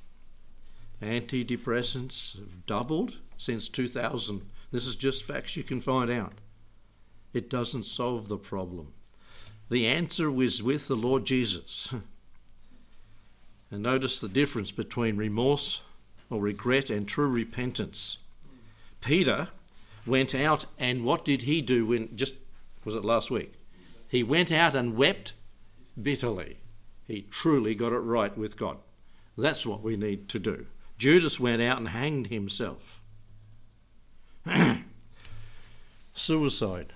Antidepressants 1.00 2.38
have 2.38 2.64
doubled 2.66 3.18
since 3.36 3.68
2000. 3.68 4.42
This 4.70 4.86
is 4.86 4.96
just 4.96 5.24
facts 5.24 5.56
you 5.56 5.62
can 5.62 5.80
find 5.80 6.10
out. 6.10 6.34
It 7.32 7.50
doesn't 7.50 7.84
solve 7.84 8.28
the 8.28 8.36
problem. 8.36 8.92
The 9.68 9.86
answer 9.86 10.30
was 10.30 10.62
with 10.62 10.86
the 10.86 10.96
Lord 10.96 11.24
Jesus. 11.24 11.92
and 13.72 13.82
notice 13.82 14.20
the 14.20 14.28
difference 14.28 14.70
between 14.70 15.16
remorse 15.16 15.80
or 16.28 16.40
regret 16.40 16.90
and 16.90 17.08
true 17.08 17.26
repentance. 17.26 18.18
Peter 19.00 19.48
went 20.06 20.34
out 20.34 20.66
and 20.78 21.04
what 21.04 21.24
did 21.24 21.42
he 21.42 21.62
do 21.62 21.86
when 21.86 22.14
just 22.14 22.34
was 22.84 22.94
it 22.94 23.04
last 23.04 23.30
week? 23.30 23.54
He 24.06 24.22
went 24.22 24.52
out 24.52 24.74
and 24.74 24.94
wept 24.94 25.32
bitterly. 26.00 26.58
He 27.06 27.22
truly 27.30 27.74
got 27.74 27.92
it 27.92 27.98
right 27.98 28.36
with 28.36 28.58
God. 28.58 28.76
That's 29.38 29.64
what 29.64 29.82
we 29.82 29.96
need 29.96 30.28
to 30.28 30.38
do. 30.38 30.66
Judas 30.98 31.40
went 31.40 31.62
out 31.62 31.78
and 31.78 31.88
hanged 31.88 32.26
himself. 32.26 33.00
Suicide. 36.14 36.92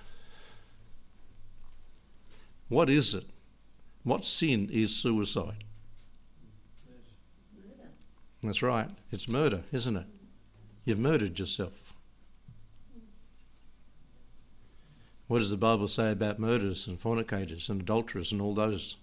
What 2.69 2.87
is 2.87 3.15
it? 3.15 3.25
What 4.03 4.25
sin 4.25 4.69
is 4.71 4.95
suicide? 4.95 5.63
That's 8.43 8.61
right. 8.61 8.89
It's 9.11 9.27
murder, 9.27 9.63
isn't 9.71 9.97
it? 9.97 10.05
You've 10.85 10.99
murdered 10.99 11.39
yourself. 11.39 11.93
What 15.27 15.39
does 15.39 15.49
the 15.49 15.57
Bible 15.57 15.87
say 15.87 16.11
about 16.11 16.39
murderers 16.39 16.87
and 16.87 16.99
fornicators 16.99 17.69
and 17.69 17.81
adulterers 17.81 18.31
and 18.31 18.41
all 18.41 18.53
those? 18.53 18.95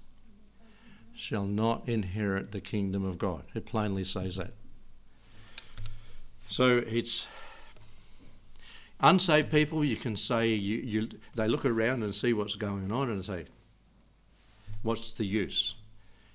Shall 1.14 1.44
not 1.44 1.86
inherit 1.88 2.52
the 2.52 2.60
kingdom 2.60 3.04
of 3.04 3.18
God. 3.18 3.44
It 3.54 3.66
plainly 3.66 4.04
says 4.04 4.36
that. 4.36 4.54
So 6.48 6.78
it's 6.86 7.26
unsaved 9.00 9.50
people. 9.50 9.84
You 9.84 9.96
can 9.96 10.16
say 10.16 10.48
you, 10.48 10.78
you 10.78 11.08
they 11.34 11.46
look 11.46 11.64
around 11.64 12.02
and 12.02 12.14
see 12.14 12.32
what's 12.32 12.56
going 12.56 12.90
on 12.90 13.10
and 13.10 13.24
say, 13.24 13.44
"What's 14.82 15.14
the 15.14 15.24
use?" 15.24 15.74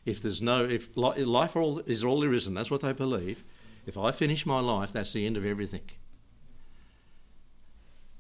If 0.10 0.22
there's 0.22 0.42
no 0.42 0.66
if 0.66 0.90
life 0.96 1.56
all, 1.56 1.80
is 1.80 2.04
all 2.04 2.22
there 2.22 2.34
is, 2.34 2.48
and 2.48 2.58
that's 2.58 2.72
what 2.72 2.82
they 2.82 2.94
believe. 2.94 3.44
If 3.86 3.98
I 3.98 4.12
finish 4.12 4.46
my 4.46 4.60
life, 4.60 4.92
that's 4.92 5.14
the 5.14 5.26
end 5.26 5.38
of 5.38 5.46
everything. 5.46 5.90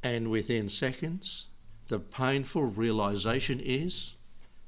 And 0.02 0.32
within 0.32 0.70
seconds, 0.70 1.48
the 1.90 2.00
painful 2.00 2.64
realization 2.64 3.60
is 3.60 4.16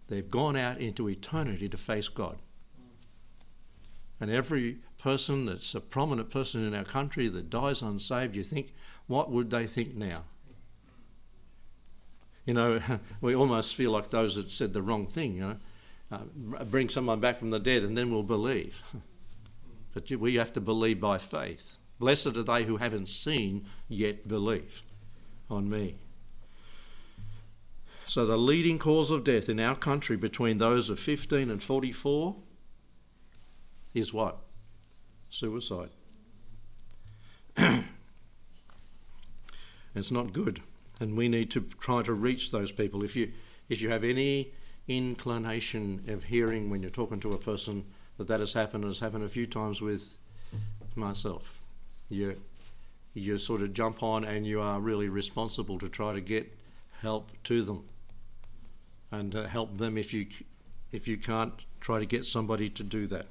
they've 0.08 0.30
gone 0.30 0.56
out 0.56 0.82
into 0.82 1.10
eternity 1.10 1.70
to 1.70 1.78
face 1.78 2.08
God. 2.08 2.42
And 4.20 4.30
every 4.30 4.80
person 4.98 5.46
that's 5.46 5.74
a 5.74 5.82
prominent 5.82 6.30
person 6.30 6.66
in 6.66 6.76
our 6.76 6.84
country 6.84 7.28
that 7.30 7.50
dies 7.50 7.82
unsaved, 7.82 8.36
you 8.36 8.44
think, 8.44 8.74
what 9.08 9.32
would 9.32 9.50
they 9.50 9.66
think 9.66 9.96
now? 9.96 10.24
You 12.46 12.54
know, 12.54 12.82
we 13.22 13.36
almost 13.36 13.76
feel 13.76 13.92
like 13.92 14.10
those 14.10 14.36
that 14.36 14.52
said 14.52 14.74
the 14.74 14.82
wrong 14.82 15.08
thing, 15.08 15.36
you 15.36 15.42
know. 15.42 15.58
Uh, 16.12 16.20
bring 16.66 16.90
someone 16.90 17.20
back 17.20 17.38
from 17.38 17.52
the 17.52 17.60
dead 17.60 17.84
and 17.84 17.98
then 17.98 18.12
we'll 18.12 18.24
believe. 18.24 18.82
But 19.94 20.10
we 20.10 20.36
have 20.36 20.54
to 20.54 20.62
believe 20.62 21.02
by 21.02 21.18
faith. 21.18 21.78
Blessed 22.00 22.28
are 22.28 22.44
they 22.44 22.64
who 22.64 22.78
haven't 22.78 23.10
seen 23.10 23.66
yet 23.90 24.26
believe 24.26 24.84
on 25.50 25.70
me. 25.70 25.98
So, 28.06 28.26
the 28.26 28.38
leading 28.38 28.80
cause 28.80 29.12
of 29.12 29.26
death 29.26 29.50
in 29.50 29.60
our 29.60 29.76
country 29.76 30.16
between 30.16 30.60
those 30.60 30.90
of 30.90 30.98
15 30.98 31.52
and 31.52 31.62
44 31.62 32.38
is 33.94 34.14
what? 34.14 34.38
suicide. 35.32 35.90
it's 39.96 40.12
not 40.12 40.34
good, 40.34 40.62
and 41.00 41.18
we 41.18 41.28
need 41.28 41.50
to 41.52 41.62
try 41.80 42.04
to 42.04 42.14
reach 42.14 42.52
those 42.52 42.72
people. 42.72 43.04
If 43.04 43.16
you 43.16 43.32
if 43.70 43.82
you 43.82 43.90
have 43.90 44.04
any 44.04 44.54
inclination 44.88 46.04
of 46.08 46.24
hearing 46.26 46.70
when 46.70 46.82
you're 46.82 46.90
talking 46.90 47.20
to 47.22 47.32
a 47.32 47.38
person 47.38 47.86
that 48.18 48.28
that 48.28 48.40
has 48.40 48.54
happened, 48.54 48.84
and 48.84 48.92
has 48.92 49.00
happened 49.00 49.24
a 49.24 49.30
few 49.30 49.48
times 49.48 49.82
with 49.82 50.18
myself. 50.96 51.62
You 52.10 52.42
you 53.14 53.38
sort 53.38 53.62
of 53.62 53.74
jump 53.74 54.04
on 54.04 54.24
and 54.24 54.46
you 54.46 54.62
are 54.62 54.80
really 54.80 55.10
responsible 55.10 55.78
to 55.80 55.90
try 55.90 56.14
to 56.14 56.22
get 56.22 56.58
help 57.02 57.32
to 57.44 57.62
them 57.62 57.84
and 59.12 59.36
uh, 59.36 59.48
help 59.48 59.78
them 59.78 59.98
if 59.98 60.14
you 60.14 60.28
if 60.92 61.08
you 61.08 61.18
can't 61.18 61.54
try 61.80 62.00
to 62.00 62.06
get 62.06 62.26
somebody 62.26 62.70
to 62.70 62.84
do 62.84 63.08
that. 63.08 63.28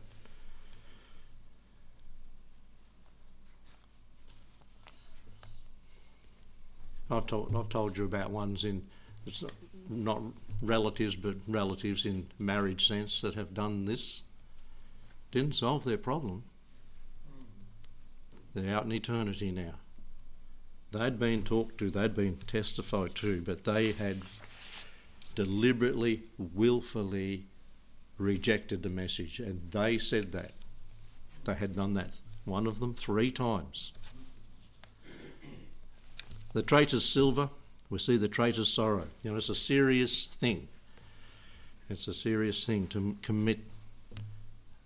I've 7.11 7.27
told 7.27 7.55
I've 7.57 7.69
told 7.69 7.97
you 7.97 8.05
about 8.05 8.31
ones 8.31 8.65
in 8.65 8.83
it's 9.27 9.45
not 9.89 10.23
relatives 10.63 11.17
but 11.17 11.37
relatives 11.47 12.05
in 12.05 12.29
marriage 12.39 12.87
sense 12.87 13.21
that 13.21 13.35
have 13.35 13.55
done 13.55 13.85
this. 13.85 14.23
Didn't 15.33 15.55
solve 15.55 15.85
their 15.85 15.99
problem. 15.99 16.45
They're 18.55 18.75
out 18.75 18.85
in 18.85 18.93
eternity 18.93 19.51
now. 19.51 19.75
They'd 20.93 21.19
been 21.19 21.45
talked 21.45 21.79
to, 21.79 21.91
they'd 21.91 22.15
been 22.15 22.37
testified 22.37 23.15
to, 23.17 23.41
but 23.43 23.65
they 23.65 23.93
had 23.93 24.23
deliberately, 25.37 26.25
willfully 26.37 27.47
rejected 28.19 28.83
the 28.83 28.89
message, 28.89 29.39
and 29.39 29.71
they 29.71 29.97
said 29.97 30.33
that. 30.33 30.51
They 31.45 31.55
had 31.55 31.77
done 31.77 31.95
that. 31.95 32.11
One 32.45 32.67
of 32.67 32.81
them 32.81 32.95
three 32.95 33.31
times. 33.31 33.93
The 36.53 36.63
traitor's 36.63 37.05
silver, 37.05 37.51
we 37.91 37.99
see 37.99 38.17
the 38.17 38.29
traitor's 38.29 38.73
sorrow. 38.73 39.09
You 39.23 39.33
know, 39.33 39.37
it's 39.37 39.49
a 39.49 39.55
serious 39.55 40.27
thing. 40.27 40.69
It's 41.89 42.07
a 42.07 42.15
serious 42.15 42.65
thing 42.65 42.87
to 42.89 43.17
commit 43.21 43.59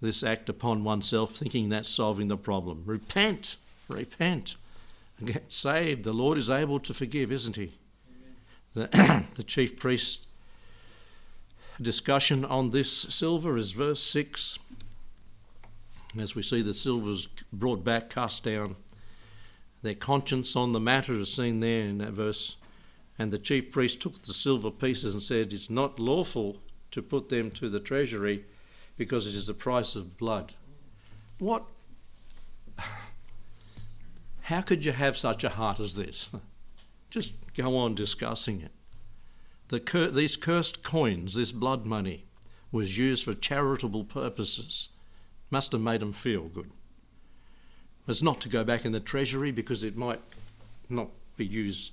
this 0.00 0.22
act 0.22 0.48
upon 0.48 0.84
oneself, 0.84 1.36
thinking 1.36 1.68
that's 1.68 1.88
solving 1.88 2.28
the 2.28 2.36
problem. 2.36 2.82
Repent, 2.86 3.56
repent, 3.88 4.56
get 5.22 5.52
saved. 5.52 6.04
The 6.04 6.12
Lord 6.14 6.38
is 6.38 6.48
able 6.48 6.80
to 6.80 6.94
forgive, 6.94 7.30
isn't 7.30 7.56
He? 7.56 7.74
The, 8.72 9.24
the 9.34 9.44
chief 9.44 9.78
priest 9.78 10.26
discussion 11.80 12.44
on 12.44 12.70
this 12.70 12.90
silver 12.90 13.56
is 13.56 13.72
verse 13.72 14.02
6. 14.02 14.58
As 16.18 16.34
we 16.34 16.42
see 16.42 16.62
the 16.62 16.74
silver's 16.74 17.28
brought 17.52 17.84
back, 17.84 18.08
cast 18.08 18.44
down. 18.44 18.76
Their 19.82 19.94
conscience 19.94 20.56
on 20.56 20.72
the 20.72 20.80
matter 20.80 21.18
is 21.18 21.32
seen 21.32 21.60
there 21.60 21.82
in 21.82 21.98
that 21.98 22.12
verse. 22.12 22.56
And 23.18 23.30
the 23.30 23.38
chief 23.38 23.70
priest 23.70 24.00
took 24.00 24.22
the 24.22 24.34
silver 24.34 24.70
pieces 24.70 25.14
and 25.14 25.22
said, 25.22 25.52
It's 25.52 25.70
not 25.70 26.00
lawful 26.00 26.58
to 26.90 27.02
put 27.02 27.28
them 27.28 27.50
to 27.52 27.68
the 27.68 27.80
treasury 27.80 28.44
because 28.96 29.26
it 29.26 29.36
is 29.36 29.46
the 29.46 29.54
price 29.54 29.94
of 29.94 30.16
blood. 30.18 30.54
What? 31.38 31.64
How 34.42 34.60
could 34.60 34.84
you 34.84 34.92
have 34.92 35.16
such 35.16 35.44
a 35.44 35.50
heart 35.50 35.80
as 35.80 35.96
this? 35.96 36.28
Just 37.10 37.32
go 37.54 37.76
on 37.76 37.94
discussing 37.94 38.60
it. 38.60 38.72
The 39.68 39.80
cur- 39.80 40.10
these 40.10 40.36
cursed 40.36 40.82
coins, 40.82 41.34
this 41.34 41.52
blood 41.52 41.86
money, 41.86 42.24
was 42.70 42.98
used 42.98 43.24
for 43.24 43.34
charitable 43.34 44.04
purposes. 44.04 44.88
Must 45.50 45.72
have 45.72 45.80
made 45.80 46.00
them 46.00 46.12
feel 46.12 46.48
good. 46.48 46.70
It's 48.06 48.22
not 48.22 48.40
to 48.42 48.48
go 48.48 48.64
back 48.64 48.84
in 48.84 48.92
the 48.92 49.00
treasury 49.00 49.50
because 49.50 49.82
it 49.82 49.96
might 49.96 50.20
not 50.88 51.08
be 51.36 51.46
used 51.46 51.92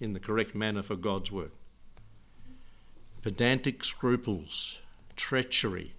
in 0.00 0.12
the 0.12 0.20
correct 0.20 0.54
manner 0.54 0.82
for 0.82 0.96
God's 0.96 1.32
work. 1.32 1.52
Pedantic 3.22 3.84
scruples, 3.84 4.78
treachery, 5.16 5.94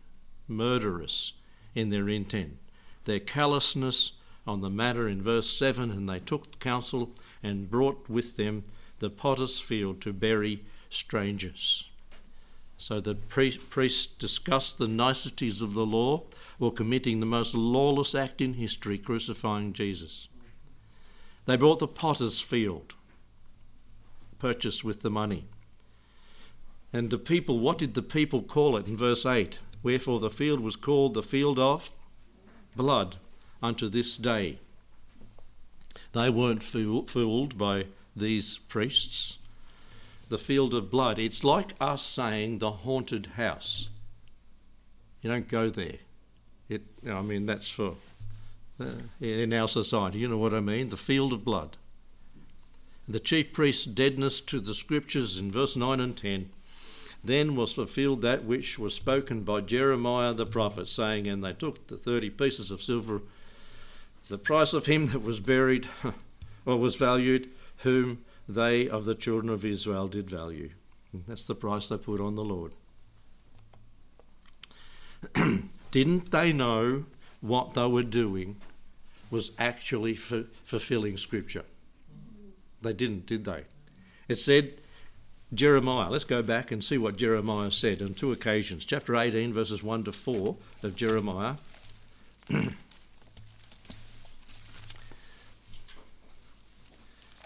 murderous 0.47 1.33
in 1.75 1.89
their 1.89 2.09
intent. 2.09 2.57
Their 3.05 3.19
callousness 3.19 4.13
on 4.47 4.62
the 4.62 4.69
matter 4.69 5.07
in 5.07 5.21
verse 5.21 5.49
7 5.49 5.91
and 5.91 6.09
they 6.09 6.19
took 6.19 6.59
counsel 6.59 7.12
and 7.43 7.69
brought 7.69 8.09
with 8.09 8.35
them 8.35 8.63
the 8.99 9.09
potter's 9.09 9.59
field 9.59 10.01
to 10.01 10.13
bury 10.13 10.63
strangers. 10.89 11.85
So 12.77 12.99
the 13.01 13.15
priests 13.15 14.05
discussed 14.05 14.77
the 14.77 14.88
niceties 14.88 15.62
of 15.62 15.73
the 15.73 15.85
law 15.85 16.23
or 16.59 16.71
committing 16.71 17.19
the 17.19 17.25
most 17.25 17.53
lawless 17.53 18.15
act 18.15 18.41
in 18.41 18.53
history, 18.53 18.97
crucifying 18.97 19.73
Jesus. 19.73 20.29
They 21.45 21.57
brought 21.57 21.79
the 21.79 21.88
potter's 21.88 22.39
field, 22.39 22.93
purchased 24.39 24.84
with 24.84 25.02
the 25.02 25.10
money. 25.10 25.45
And 26.91 27.10
the 27.10 27.17
people, 27.17 27.60
what 27.60 27.78
did 27.78 27.93
the 27.93 28.02
people 28.02 28.41
call 28.41 28.75
it 28.78 28.88
in 28.88 28.97
verse 28.97 29.25
8? 29.25 29.60
Wherefore 29.84 30.19
the 30.19 30.30
field 30.30 30.60
was 30.60 30.75
called 30.75 31.13
the 31.13 31.23
field 31.23 31.60
of 31.60 31.91
blood 32.75 33.17
unto 33.62 33.88
this 33.88 34.17
day. 34.17 34.60
They 36.13 36.30
weren't 36.30 36.63
fooled 36.63 37.58
by 37.58 37.86
these 38.15 38.58
priests. 38.58 39.38
The 40.30 40.38
field 40.38 40.73
of 40.73 40.91
blood, 40.91 41.19
it's 41.19 41.43
like 41.43 41.73
us 41.80 42.04
saying 42.04 42.60
the 42.60 42.71
haunted 42.71 43.28
house. 43.36 43.89
You 45.21 45.30
don't 45.30 45.47
go 45.47 45.69
there. 45.69 45.97
It, 46.67 46.84
I 47.08 47.21
mean, 47.21 47.45
that's 47.45 47.69
for 47.69 47.95
uh, 48.80 48.86
in 49.19 49.54
our 49.54 49.67
society. 49.67 50.19
You 50.19 50.28
know 50.30 50.38
what 50.38 50.54
I 50.54 50.60
mean? 50.60 50.89
The 50.89 50.97
field 50.97 51.34
of 51.34 51.43
blood. 51.43 51.78
The 53.10 53.19
chief 53.19 53.52
priest's 53.52 53.86
deadness 53.86 54.39
to 54.41 54.60
the 54.60 54.76
scriptures 54.76 55.38
in 55.38 55.52
verse 55.52 55.76
9 55.76 56.00
and 56.00 56.15
10 56.15 56.52
then 57.24 57.56
was 57.56 57.74
fulfilled 57.74 58.22
that 58.22 58.45
which 58.45 58.80
was 58.80 58.93
spoken 58.93 59.41
by 59.41 59.62
Jeremiah 59.62 60.34
the 60.34 60.45
prophet, 60.45 60.88
saying, 60.88 61.28
And 61.28 61.43
they 61.43 61.54
took 61.54 61.88
the 61.88 61.98
thirty 61.98 62.30
pieces 62.30 62.72
of 62.72 62.82
silver, 62.82 63.22
the 64.30 64.38
price 64.38 64.74
of 64.74 64.86
him 64.86 65.08
that 65.08 65.22
was 65.22 65.39
buried, 65.39 65.88
or 66.65 66.78
was 66.78 66.95
valued, 66.95 67.50
whom 67.78 68.24
they 68.48 68.88
of 68.88 69.06
the 69.06 69.15
children 69.15 69.52
of 69.52 69.65
Israel 69.65 70.08
did 70.08 70.30
value. 70.30 70.69
And 71.12 71.24
that's 71.28 71.45
the 71.45 71.56
price 71.56 71.89
they 71.89 71.98
put 71.98 72.22
on 72.22 72.36
the 72.36 72.43
Lord. 72.43 72.74
Didn't 75.91 76.32
they 76.32 76.54
know 76.54 77.06
what 77.41 77.74
they 77.74 77.86
were 77.88 78.04
doing 78.04 78.58
was 79.30 79.52
actually 79.60 80.13
f- 80.13 80.45
fulfilling 80.63 81.17
Scripture? 81.17 81.65
They 82.82 82.94
didn't, 82.94 83.26
did 83.26 83.46
they? 83.46 83.63
It 84.28 84.36
said, 84.36 84.82
Jeremiah, 85.54 86.10
let's 86.10 86.24
go 86.24 86.42
back 86.42 86.72
and 86.72 86.84
see 86.84 86.98
what 86.98 87.18
Jeremiah 87.18 87.72
said 87.72 88.02
on 88.02 88.13
two 88.13 88.32
occasions. 88.32 88.86
Chapter 88.86 89.15
18, 89.15 89.52
verses 89.52 89.82
1 89.82 90.04
to 90.06 90.12
4 90.12 90.56
of 90.84 90.96
Jeremiah. 90.96 91.56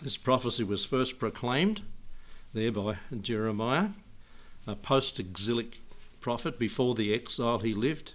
this 0.02 0.18
prophecy 0.18 0.64
was 0.64 0.84
first 0.86 1.18
proclaimed 1.18 1.84
there 2.54 2.72
by 2.72 2.98
Jeremiah, 3.22 3.90
a 4.68 4.76
post 4.76 5.20
exilic 5.20 5.80
prophet 6.20 6.60
before 6.60 6.94
the 6.94 7.14
exile 7.14 7.60
he 7.60 7.74
lived, 7.74 8.14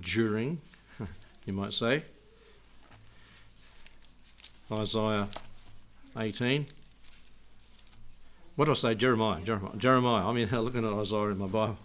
during, 0.00 0.60
you 1.46 1.52
might 1.52 1.72
say. 1.72 2.04
Isaiah 4.70 5.28
18. 6.16 6.66
What 8.56 8.66
do 8.66 8.72
I 8.72 8.74
say? 8.74 8.94
Jeremiah. 8.94 9.40
Jeremiah. 9.42 9.76
Jeremiah. 9.76 10.28
I 10.28 10.32
mean, 10.32 10.48
looking 10.52 10.86
at 10.86 10.92
Isaiah 10.92 11.28
in 11.28 11.38
my 11.38 11.46
Bible. 11.46 11.78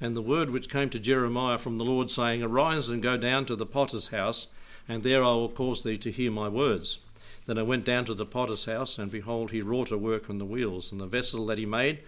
And 0.00 0.14
the 0.14 0.22
word 0.22 0.50
which 0.50 0.70
came 0.70 0.90
to 0.90 1.00
Jeremiah 1.00 1.58
from 1.58 1.78
the 1.78 1.84
Lord, 1.84 2.08
saying, 2.08 2.40
Arise 2.40 2.88
and 2.88 3.02
go 3.02 3.16
down 3.16 3.46
to 3.46 3.56
the 3.56 3.66
potter's 3.66 4.08
house, 4.08 4.46
and 4.88 5.02
there 5.02 5.24
I 5.24 5.32
will 5.32 5.48
cause 5.48 5.82
thee 5.82 5.98
to 5.98 6.12
hear 6.12 6.30
my 6.30 6.48
words. 6.48 7.00
Then 7.46 7.58
I 7.58 7.62
went 7.62 7.84
down 7.84 8.04
to 8.04 8.14
the 8.14 8.24
potter's 8.24 8.66
house, 8.66 8.96
and 8.96 9.10
behold, 9.10 9.50
he 9.50 9.60
wrought 9.60 9.90
a 9.90 9.98
work 9.98 10.30
on 10.30 10.38
the 10.38 10.44
wheels, 10.44 10.92
and 10.92 11.00
the 11.00 11.06
vessel 11.06 11.46
that 11.46 11.58
he 11.58 11.66
made 11.66 11.98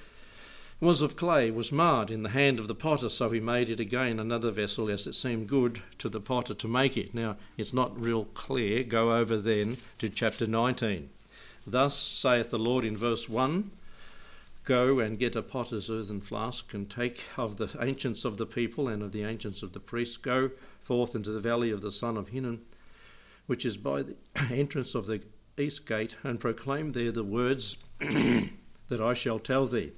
was 0.80 1.02
of 1.02 1.14
clay, 1.14 1.50
was 1.50 1.70
marred 1.70 2.10
in 2.10 2.22
the 2.22 2.30
hand 2.30 2.58
of 2.58 2.66
the 2.66 2.74
potter, 2.74 3.10
so 3.10 3.28
he 3.28 3.38
made 3.38 3.68
it 3.68 3.78
again 3.78 4.18
another 4.18 4.50
vessel 4.50 4.88
as 4.88 5.06
it 5.06 5.14
seemed 5.14 5.46
good 5.46 5.82
to 5.98 6.08
the 6.08 6.20
potter 6.20 6.54
to 6.54 6.66
make 6.66 6.96
it. 6.96 7.14
Now, 7.14 7.36
it's 7.58 7.74
not 7.74 8.00
real 8.00 8.24
clear. 8.24 8.82
Go 8.82 9.14
over 9.14 9.36
then 9.36 9.76
to 9.98 10.08
chapter 10.08 10.46
19. 10.46 11.10
Thus 11.66 11.98
saith 11.98 12.48
the 12.48 12.58
Lord 12.58 12.84
in 12.86 12.96
verse 12.96 13.28
1 13.28 13.70
Go 14.64 14.98
and 15.00 15.18
get 15.18 15.36
a 15.36 15.42
potter's 15.42 15.90
earthen 15.90 16.22
flask, 16.22 16.72
and 16.72 16.88
take 16.88 17.24
of 17.36 17.56
the 17.56 17.74
ancients 17.80 18.24
of 18.24 18.38
the 18.38 18.46
people 18.46 18.88
and 18.88 19.02
of 19.02 19.12
the 19.12 19.24
ancients 19.24 19.62
of 19.62 19.72
the 19.72 19.80
priests. 19.80 20.16
Go 20.16 20.50
forth 20.80 21.14
into 21.14 21.30
the 21.30 21.40
valley 21.40 21.70
of 21.70 21.82
the 21.82 21.92
son 21.92 22.16
of 22.16 22.28
Hinnom, 22.28 22.62
which 23.46 23.66
is 23.66 23.76
by 23.76 24.02
the 24.02 24.16
entrance 24.50 24.94
of 24.94 25.06
the 25.06 25.22
east 25.58 25.84
gate, 25.84 26.16
and 26.22 26.40
proclaim 26.40 26.92
there 26.92 27.12
the 27.12 27.24
words 27.24 27.76
that 28.00 29.00
I 29.00 29.12
shall 29.12 29.38
tell 29.38 29.66
thee 29.66 29.92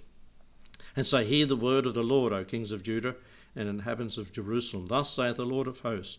and 0.97 1.07
say, 1.07 1.25
Hear 1.25 1.47
the 1.47 1.57
word 1.57 1.87
of 1.87 1.95
the 1.95 2.03
Lord, 2.03 2.33
O 2.33 2.45
kings 2.45 2.73
of 2.73 2.83
Judah 2.83 3.17
and 3.55 3.69
inhabitants 3.69 4.17
of 4.17 4.33
Jerusalem. 4.33 4.87
Thus 4.87 5.11
saith 5.11 5.37
the 5.37 5.45
Lord 5.45 5.67
of 5.67 5.81
hosts, 5.81 6.19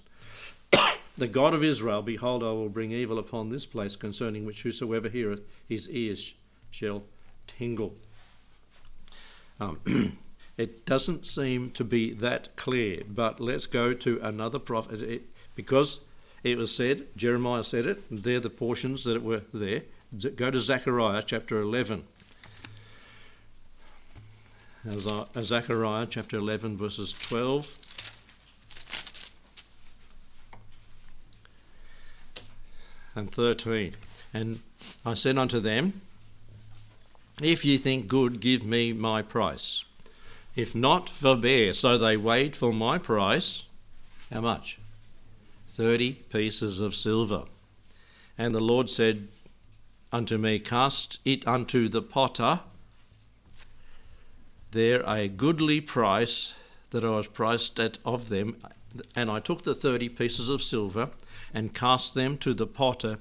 the 1.17 1.27
God 1.27 1.53
of 1.53 1.63
Israel, 1.63 2.01
Behold, 2.01 2.43
I 2.43 2.47
will 2.47 2.69
bring 2.69 2.91
evil 2.91 3.19
upon 3.19 3.49
this 3.49 3.65
place, 3.65 3.95
concerning 3.95 4.45
which 4.45 4.63
whosoever 4.63 5.09
heareth, 5.09 5.41
his 5.67 5.89
ears 5.89 6.33
shall 6.71 7.03
tingle. 7.47 7.95
Um, 9.59 10.17
it 10.57 10.85
doesn't 10.85 11.25
seem 11.25 11.71
to 11.71 11.83
be 11.83 12.13
that 12.13 12.55
clear, 12.55 13.01
but 13.07 13.39
let's 13.39 13.65
go 13.65 13.93
to 13.93 14.19
another 14.21 14.59
prophet. 14.59 15.01
It, 15.01 15.23
because 15.55 15.99
it 16.43 16.57
was 16.57 16.75
said, 16.75 17.07
Jeremiah 17.15 17.63
said 17.63 17.85
it, 17.85 18.03
they're 18.09 18.39
the 18.39 18.49
portions 18.49 19.03
that 19.05 19.23
were 19.23 19.43
there. 19.53 19.83
Go 20.35 20.51
to 20.51 20.59
Zechariah 20.59 21.23
chapter 21.25 21.59
11. 21.59 22.03
Zechariah 24.85 26.07
chapter 26.09 26.37
11, 26.37 26.75
verses 26.75 27.13
12. 27.13 27.77
And 33.15 33.31
13. 33.31 33.93
And 34.33 34.59
I 35.05 35.13
said 35.13 35.37
unto 35.37 35.61
them, 35.61 36.01
If 37.41 37.63
ye 37.63 37.77
think 37.77 38.07
good, 38.07 38.41
give 38.41 38.65
me 38.65 38.91
my 38.91 39.21
price. 39.21 39.85
If 40.55 40.75
not, 40.75 41.09
forbear. 41.09 41.71
So 41.71 41.97
they 41.97 42.17
weighed 42.17 42.55
for 42.55 42.73
my 42.73 42.97
price. 42.97 43.63
How 44.31 44.41
much? 44.41 44.79
Thirty 45.69 46.13
pieces 46.13 46.79
of 46.79 46.93
silver. 46.93 47.43
And 48.37 48.53
the 48.53 48.59
Lord 48.59 48.89
said 48.89 49.29
unto 50.11 50.37
me, 50.37 50.59
Cast 50.59 51.19
it 51.23 51.47
unto 51.47 51.87
the 51.87 52.01
potter 52.01 52.59
there 54.73 55.01
a 55.07 55.27
goodly 55.27 55.79
price 55.81 56.53
that 56.91 57.03
I 57.03 57.09
was 57.09 57.27
priced 57.27 57.79
at 57.79 57.97
of 58.05 58.29
them, 58.29 58.57
and 59.15 59.29
I 59.29 59.39
took 59.39 59.63
the 59.63 59.73
thirty 59.73 60.09
pieces 60.09 60.49
of 60.49 60.61
silver 60.61 61.09
and 61.53 61.73
cast 61.73 62.13
them 62.13 62.37
to 62.39 62.53
the 62.53 62.67
potter 62.67 63.19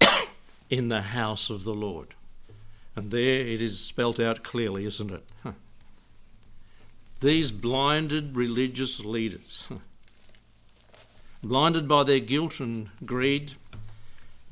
in 0.70 0.88
the 0.88 1.02
house 1.02 1.50
of 1.50 1.64
the 1.64 1.74
Lord. 1.74 2.14
And 2.96 3.10
there 3.10 3.40
it 3.40 3.60
is 3.60 3.78
spelt 3.78 4.18
out 4.18 4.42
clearly, 4.42 4.84
isn't 4.84 5.10
it? 5.10 5.24
These 7.20 7.50
blinded 7.50 8.36
religious 8.36 9.04
leaders, 9.04 9.64
blinded 11.42 11.88
by 11.88 12.04
their 12.04 12.20
guilt 12.20 12.60
and 12.60 12.90
greed, 13.04 13.54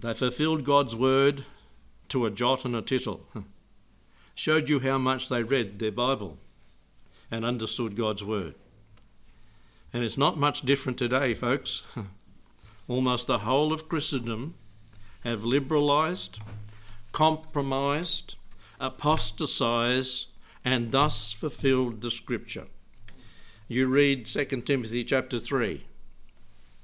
they 0.01 0.15
fulfilled 0.15 0.65
God's 0.65 0.97
word 0.97 1.45
to 2.09 2.27
a 2.27 2.31
jot 2.31 2.65
and 2.65 2.75
a 2.75 2.83
tittle, 2.83 3.27
showed 4.37 4.68
you 4.68 4.79
how 4.81 4.99
much 4.99 5.29
they 5.29 5.42
read 5.42 5.79
their 5.81 5.90
Bible 5.90 6.37
and 7.31 7.44
understood 7.44 7.96
God's 7.96 8.22
word. 8.22 8.55
And 9.92 10.05
it's 10.05 10.18
not 10.18 10.38
much 10.38 10.61
different 10.61 10.99
today, 10.99 11.33
folks. 11.33 11.83
Almost 12.88 13.27
the 13.27 13.38
whole 13.38 13.72
of 13.72 13.88
Christendom 13.88 14.55
have 15.25 15.40
liberalised, 15.40 16.38
compromised, 17.12 18.37
apostatized, 18.79 20.29
and 20.64 20.92
thus 20.92 21.33
fulfilled 21.33 22.03
the 22.03 22.11
scripture. 22.11 22.66
You 23.68 23.87
read 23.87 24.27
2 24.27 24.44
Timothy 24.44 25.03
chapter 25.03 25.38
3. 25.38 25.87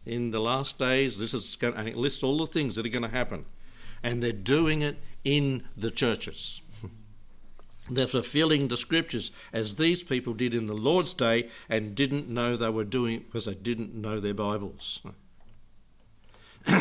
In 0.07 0.31
the 0.31 0.41
last 0.41 0.79
days, 0.79 1.19
this 1.19 1.35
is 1.35 1.55
going 1.55 1.75
to 1.75 1.99
list 1.99 2.25
all 2.25 2.39
the 2.39 2.47
things 2.47 2.77
that 2.77 2.87
are 2.87 2.89
going 2.89 3.03
to 3.03 3.09
happen. 3.09 3.45
And 4.03 4.23
they're 4.23 4.33
doing 4.33 4.83
it 4.83 4.97
in 5.23 5.65
the 5.77 5.91
churches. 5.91 6.63
They're 7.91 8.07
fulfilling 8.07 8.69
the 8.69 8.77
scriptures 8.77 9.31
as 9.53 9.77
these 9.77 10.03
people 10.03 10.35
did 10.35 10.55
in 10.55 10.67
the 10.67 10.75
Lord's 10.75 11.15
day 11.15 11.49
and 11.69 11.95
didn't 11.95 12.29
know 12.29 12.57
they 12.57 12.69
were 12.69 12.85
doing 12.85 13.17
it 13.17 13.27
because 13.27 13.47
they 13.47 13.55
didn't 13.55 13.95
know 13.95 14.21
their 14.21 14.35
Bibles. 14.35 15.01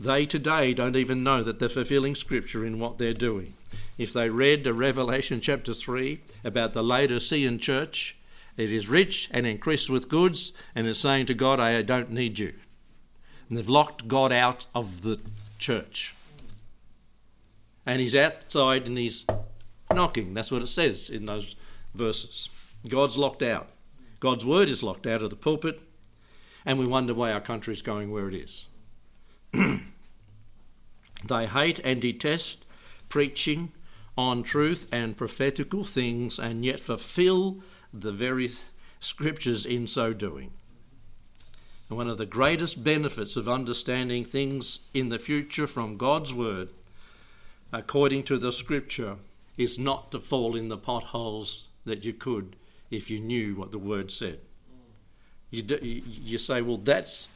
they 0.00 0.26
today 0.26 0.74
don't 0.74 0.96
even 0.96 1.22
know 1.22 1.42
that 1.42 1.58
they're 1.58 1.68
fulfilling 1.68 2.14
scripture 2.14 2.66
in 2.66 2.78
what 2.78 2.98
they're 2.98 3.12
doing 3.12 3.54
if 3.98 4.12
they 4.12 4.30
read 4.30 4.62
the 4.62 4.72
Revelation 4.72 5.40
chapter 5.40 5.74
3 5.74 6.20
about 6.44 6.72
the 6.72 6.84
Laodicean 6.84 7.58
church, 7.58 8.16
it 8.56 8.72
is 8.72 8.88
rich 8.88 9.28
and 9.32 9.44
increased 9.44 9.90
with 9.90 10.08
goods, 10.08 10.52
and 10.74 10.86
is 10.86 10.98
saying 10.98 11.26
to 11.26 11.34
God, 11.34 11.58
I 11.60 11.82
don't 11.82 12.10
need 12.10 12.38
you. 12.38 12.54
And 13.48 13.58
they've 13.58 13.68
locked 13.68 14.06
God 14.06 14.32
out 14.32 14.66
of 14.74 15.02
the 15.02 15.18
church. 15.58 16.14
And 17.84 18.00
he's 18.00 18.14
outside 18.14 18.86
and 18.86 18.96
he's 18.96 19.26
knocking. 19.94 20.34
That's 20.34 20.50
what 20.50 20.62
it 20.62 20.68
says 20.68 21.10
in 21.10 21.26
those 21.26 21.56
verses. 21.94 22.48
God's 22.86 23.18
locked 23.18 23.42
out. 23.42 23.68
God's 24.20 24.44
word 24.44 24.68
is 24.68 24.82
locked 24.82 25.06
out 25.06 25.22
of 25.22 25.30
the 25.30 25.36
pulpit, 25.36 25.80
and 26.64 26.78
we 26.78 26.86
wonder 26.86 27.14
why 27.14 27.32
our 27.32 27.40
country 27.40 27.72
is 27.72 27.82
going 27.82 28.10
where 28.10 28.28
it 28.28 28.34
is. 28.34 28.66
they 31.24 31.46
hate 31.46 31.80
and 31.84 32.00
detest 32.00 32.66
preaching 33.08 33.72
on 34.16 34.42
truth 34.42 34.86
and 34.90 35.16
prophetical 35.16 35.84
things 35.84 36.38
and 36.38 36.64
yet 36.64 36.80
fulfill 36.80 37.58
the 37.92 38.12
very 38.12 38.50
scriptures 39.00 39.64
in 39.64 39.86
so 39.86 40.12
doing. 40.12 40.50
And 41.88 41.96
one 41.96 42.08
of 42.08 42.18
the 42.18 42.26
greatest 42.26 42.82
benefits 42.84 43.36
of 43.36 43.48
understanding 43.48 44.24
things 44.24 44.80
in 44.92 45.08
the 45.08 45.18
future 45.18 45.66
from 45.66 45.96
God's 45.96 46.34
Word, 46.34 46.68
according 47.72 48.24
to 48.24 48.36
the 48.36 48.52
Scripture, 48.52 49.16
is 49.58 49.78
not 49.78 50.10
to 50.12 50.20
fall 50.20 50.56
in 50.56 50.68
the 50.68 50.78
potholes 50.78 51.64
that 51.84 52.04
you 52.04 52.14
could 52.14 52.56
if 52.90 53.10
you 53.10 53.20
knew 53.20 53.54
what 53.56 53.72
the 53.72 53.78
Word 53.78 54.10
said. 54.10 54.38
You, 55.50 55.62
do, 55.62 55.78
you 55.82 56.38
say, 56.38 56.62
well, 56.62 56.76
that's, 56.76 57.28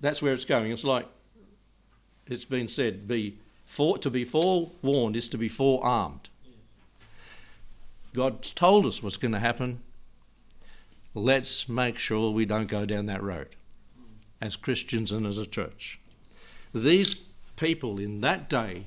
that's 0.00 0.22
where 0.22 0.32
it's 0.32 0.44
going. 0.44 0.72
It's 0.72 0.84
like 0.84 1.06
it's 2.26 2.44
been 2.44 2.68
said, 2.68 3.06
be 3.06 3.38
for, 3.66 3.98
to 3.98 4.10
be 4.10 4.24
forewarned 4.24 5.16
is 5.16 5.28
to 5.28 5.38
be 5.38 5.48
forearmed. 5.48 6.28
God 8.14 8.42
told 8.42 8.86
us 8.86 9.02
what's 9.02 9.16
going 9.16 9.32
to 9.32 9.40
happen. 9.40 9.80
Let's 11.14 11.68
make 11.68 11.98
sure 11.98 12.30
we 12.30 12.46
don't 12.46 12.68
go 12.68 12.86
down 12.86 13.06
that 13.06 13.22
road 13.22 13.48
as 14.40 14.56
Christians 14.56 15.12
and 15.12 15.26
as 15.26 15.38
a 15.38 15.46
church. 15.46 15.98
These 16.74 17.24
people 17.56 17.98
in 17.98 18.20
that 18.20 18.48
day 18.48 18.86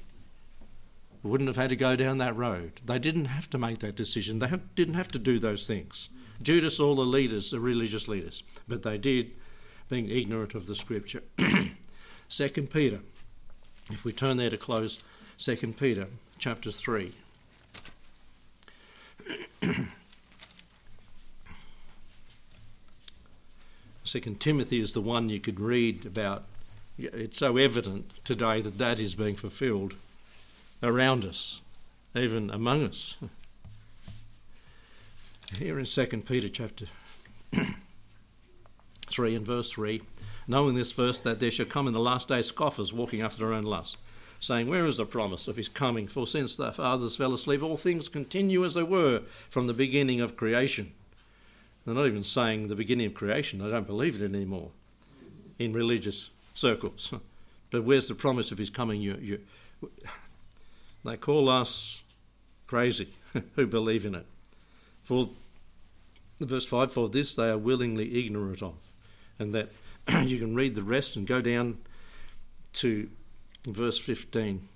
wouldn't 1.23 1.47
have 1.47 1.57
had 1.57 1.69
to 1.69 1.75
go 1.75 1.95
down 1.95 2.17
that 2.19 2.35
road. 2.35 2.79
They 2.85 2.99
didn't 2.99 3.25
have 3.25 3.49
to 3.49 3.57
make 3.57 3.79
that 3.79 3.95
decision. 3.95 4.39
They 4.39 4.47
have, 4.47 4.73
didn't 4.75 4.93
have 4.93 5.09
to 5.09 5.19
do 5.19 5.39
those 5.39 5.67
things. 5.67 6.09
Judas, 6.41 6.79
all 6.79 6.95
the 6.95 7.01
leaders, 7.01 7.51
the 7.51 7.59
religious 7.59 8.07
leaders, 8.07 8.43
but 8.67 8.83
they 8.83 8.97
did, 8.97 9.31
being 9.89 10.09
ignorant 10.09 10.55
of 10.55 10.67
the 10.67 10.75
scripture. 10.75 11.23
Second 12.29 12.71
Peter 12.71 12.99
if 13.91 14.03
we 14.05 14.11
turn 14.11 14.37
there 14.37 14.51
to 14.51 14.57
close 14.57 15.03
Second 15.37 15.77
Peter 15.77 16.07
chapter 16.37 16.71
3. 16.71 17.11
Second 24.03 24.39
Timothy 24.39 24.79
is 24.79 24.93
the 24.93 25.01
one 25.01 25.29
you 25.29 25.39
could 25.39 25.59
read 25.59 26.05
about. 26.05 26.45
It's 26.97 27.39
so 27.39 27.57
evident 27.57 28.11
today 28.23 28.61
that 28.61 28.77
that 28.77 28.99
is 28.99 29.15
being 29.15 29.35
fulfilled 29.35 29.95
around 30.81 31.25
us, 31.25 31.61
even 32.15 32.49
among 32.49 32.83
us. 32.83 33.15
Here 35.57 35.79
in 35.79 35.85
Second 35.85 36.25
Peter 36.25 36.47
chapter 36.47 36.85
3 39.07 39.35
and 39.35 39.45
verse 39.45 39.71
3, 39.71 40.01
knowing 40.47 40.75
this 40.75 40.91
first, 40.91 41.23
that 41.23 41.39
there 41.39 41.51
shall 41.51 41.65
come 41.65 41.87
in 41.87 41.93
the 41.93 41.99
last 41.99 42.27
days 42.27 42.47
scoffers 42.47 42.93
walking 42.93 43.21
after 43.21 43.39
their 43.39 43.53
own 43.53 43.63
lust, 43.63 43.97
saying, 44.39 44.67
Where 44.67 44.85
is 44.85 44.97
the 44.97 45.05
promise 45.05 45.47
of 45.47 45.55
his 45.55 45.67
coming? 45.67 46.07
For 46.07 46.27
since 46.27 46.55
the 46.55 46.71
fathers 46.71 47.15
fell 47.15 47.33
asleep, 47.33 47.63
all 47.63 47.77
things 47.77 48.07
continue 48.07 48.63
as 48.63 48.75
they 48.75 48.83
were 48.83 49.23
from 49.49 49.67
the 49.67 49.73
beginning 49.73 50.21
of 50.21 50.37
creation. 50.37 50.93
They're 51.85 51.95
not 51.95 52.05
even 52.05 52.23
saying 52.23 52.67
the 52.67 52.75
beginning 52.75 53.07
of 53.07 53.13
creation. 53.15 53.59
they 53.59 53.69
don't 53.69 53.87
believe 53.87 54.21
it 54.21 54.25
anymore 54.25 54.69
in 55.57 55.73
religious 55.73 56.29
circles. 56.53 57.13
But 57.71 57.83
where's 57.83 58.07
the 58.07 58.15
promise 58.15 58.51
of 58.51 58.57
his 58.57 58.71
coming? 58.71 58.99
You, 58.99 59.15
you, 59.21 59.39
they 61.03 61.17
call 61.17 61.49
us 61.49 62.03
crazy 62.67 63.13
who 63.55 63.65
believe 63.67 64.05
in 64.05 64.15
it. 64.15 64.25
For 65.01 65.29
verse 66.39 66.65
5 66.65 66.91
For 66.91 67.09
this 67.09 67.35
they 67.35 67.49
are 67.49 67.57
willingly 67.57 68.25
ignorant 68.25 68.61
of, 68.61 68.75
and 69.37 69.53
that 69.53 69.69
you 70.27 70.37
can 70.37 70.55
read 70.55 70.75
the 70.75 70.83
rest 70.83 71.15
and 71.15 71.27
go 71.27 71.41
down 71.41 71.77
to 72.73 73.09
verse 73.67 73.97
15 73.97 74.67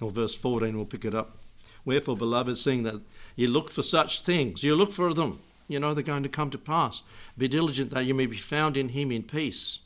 or 0.00 0.10
verse 0.10 0.34
14, 0.34 0.76
we'll 0.76 0.84
pick 0.84 1.04
it 1.04 1.14
up. 1.14 1.38
Wherefore, 1.84 2.16
beloved, 2.16 2.56
seeing 2.56 2.82
that 2.82 3.00
you 3.36 3.46
look 3.48 3.70
for 3.70 3.82
such 3.82 4.22
things, 4.22 4.62
you 4.62 4.74
look 4.74 4.92
for 4.92 5.14
them, 5.14 5.40
you 5.68 5.80
know 5.80 5.94
they're 5.94 6.02
going 6.02 6.22
to 6.22 6.28
come 6.28 6.50
to 6.50 6.58
pass. 6.58 7.02
Be 7.38 7.48
diligent 7.48 7.90
that 7.90 8.04
you 8.04 8.14
may 8.14 8.26
be 8.26 8.36
found 8.36 8.76
in 8.76 8.90
him 8.90 9.10
in 9.10 9.22
peace, 9.22 9.80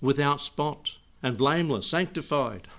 without 0.00 0.40
spot 0.40 0.96
and 1.22 1.38
blameless, 1.38 1.86
sanctified. 1.86 2.68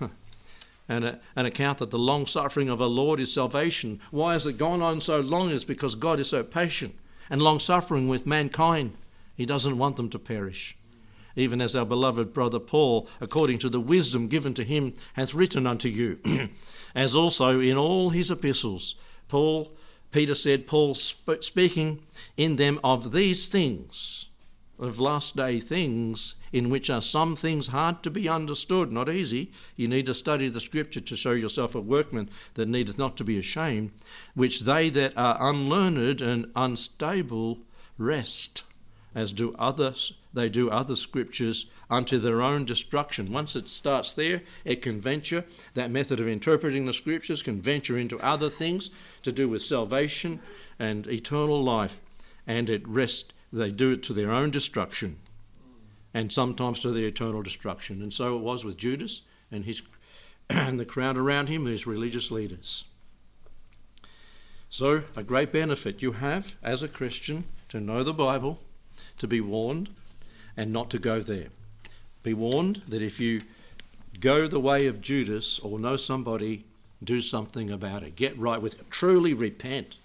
and 0.88 1.04
a, 1.04 1.20
an 1.34 1.46
account 1.46 1.78
that 1.78 1.90
the 1.90 1.98
long 1.98 2.26
suffering 2.26 2.68
of 2.68 2.80
our 2.80 2.88
Lord 2.88 3.20
is 3.20 3.32
salvation. 3.32 4.00
Why 4.10 4.32
has 4.32 4.46
it 4.46 4.58
gone 4.58 4.82
on 4.82 5.00
so 5.00 5.20
long? 5.20 5.50
It's 5.50 5.64
because 5.64 5.94
God 5.94 6.20
is 6.20 6.28
so 6.28 6.42
patient 6.42 6.94
and 7.28 7.42
long 7.42 7.58
suffering 7.58 8.08
with 8.08 8.26
mankind. 8.26 8.96
He 9.34 9.46
doesn't 9.46 9.78
want 9.78 9.96
them 9.96 10.10
to 10.10 10.18
perish 10.18 10.76
even 11.36 11.60
as 11.60 11.76
our 11.76 11.84
beloved 11.84 12.32
brother 12.32 12.58
Paul, 12.58 13.06
according 13.20 13.58
to 13.60 13.68
the 13.68 13.78
wisdom 13.78 14.26
given 14.26 14.54
to 14.54 14.64
him, 14.64 14.94
hath 15.12 15.34
written 15.34 15.66
unto 15.66 15.88
you. 15.88 16.18
as 16.94 17.14
also 17.14 17.60
in 17.60 17.76
all 17.76 18.10
his 18.10 18.30
epistles, 18.30 18.96
Paul, 19.28 19.70
Peter 20.10 20.34
said, 20.34 20.66
Paul 20.66 20.94
sp- 20.96 21.42
speaking 21.42 22.02
in 22.36 22.56
them 22.56 22.80
of 22.82 23.12
these 23.12 23.48
things, 23.48 24.26
of 24.78 25.00
last 25.00 25.36
day 25.36 25.58
things, 25.60 26.34
in 26.52 26.70
which 26.70 26.90
are 26.90 27.00
some 27.00 27.36
things 27.36 27.68
hard 27.68 28.02
to 28.02 28.10
be 28.10 28.28
understood, 28.28 28.92
not 28.92 29.08
easy. 29.08 29.50
You 29.76 29.88
need 29.88 30.06
to 30.06 30.14
study 30.14 30.48
the 30.48 30.60
scripture 30.60 31.00
to 31.00 31.16
show 31.16 31.32
yourself 31.32 31.74
a 31.74 31.80
workman 31.80 32.28
that 32.54 32.68
needeth 32.68 32.98
not 32.98 33.16
to 33.16 33.24
be 33.24 33.38
ashamed, 33.38 33.92
which 34.34 34.60
they 34.60 34.90
that 34.90 35.16
are 35.16 35.50
unlearned 35.50 36.20
and 36.20 36.50
unstable 36.54 37.58
wrest 37.98 38.62
as 39.14 39.32
do 39.32 39.54
others 39.58 40.12
they 40.36 40.50
do 40.50 40.70
other 40.70 40.94
scriptures 40.94 41.64
unto 41.88 42.18
their 42.18 42.42
own 42.42 42.66
destruction. 42.66 43.32
Once 43.32 43.56
it 43.56 43.68
starts 43.68 44.12
there, 44.12 44.42
it 44.66 44.82
can 44.82 45.00
venture, 45.00 45.44
that 45.72 45.90
method 45.90 46.20
of 46.20 46.28
interpreting 46.28 46.84
the 46.84 46.92
scriptures 46.92 47.42
can 47.42 47.60
venture 47.60 47.98
into 47.98 48.20
other 48.20 48.50
things 48.50 48.90
to 49.22 49.32
do 49.32 49.48
with 49.48 49.62
salvation 49.62 50.40
and 50.78 51.06
eternal 51.06 51.64
life, 51.64 52.02
and 52.46 52.68
it 52.68 52.86
wrest 52.86 53.32
they 53.52 53.70
do 53.70 53.92
it 53.92 54.02
to 54.04 54.12
their 54.12 54.32
own 54.32 54.50
destruction 54.50 55.18
and 56.12 56.32
sometimes 56.32 56.80
to 56.80 56.92
their 56.92 57.08
eternal 57.08 57.42
destruction. 57.42 58.02
And 58.02 58.12
so 58.12 58.36
it 58.36 58.40
was 58.40 58.64
with 58.64 58.76
Judas 58.76 59.22
and 59.50 59.64
his 59.64 59.82
and 60.50 60.78
the 60.78 60.84
crowd 60.84 61.16
around 61.16 61.48
him, 61.48 61.66
his 61.66 61.86
religious 61.86 62.30
leaders. 62.30 62.84
So, 64.68 65.02
a 65.16 65.22
great 65.22 65.52
benefit 65.52 66.02
you 66.02 66.12
have 66.12 66.54
as 66.62 66.82
a 66.82 66.88
Christian 66.88 67.44
to 67.68 67.80
know 67.80 68.02
the 68.02 68.12
Bible 68.12 68.60
to 69.18 69.26
be 69.26 69.40
warned 69.40 69.90
and 70.56 70.72
not 70.72 70.90
to 70.90 70.98
go 70.98 71.20
there. 71.20 71.48
Be 72.22 72.34
warned 72.34 72.82
that 72.88 73.02
if 73.02 73.20
you 73.20 73.42
go 74.20 74.46
the 74.48 74.60
way 74.60 74.86
of 74.86 75.00
Judas 75.00 75.58
or 75.60 75.78
know 75.78 75.96
somebody, 75.96 76.64
do 77.02 77.20
something 77.20 77.70
about 77.70 78.02
it. 78.02 78.16
Get 78.16 78.38
right 78.38 78.60
with 78.60 78.74
it. 78.80 78.90
Truly 78.90 79.32
repent. 79.32 79.96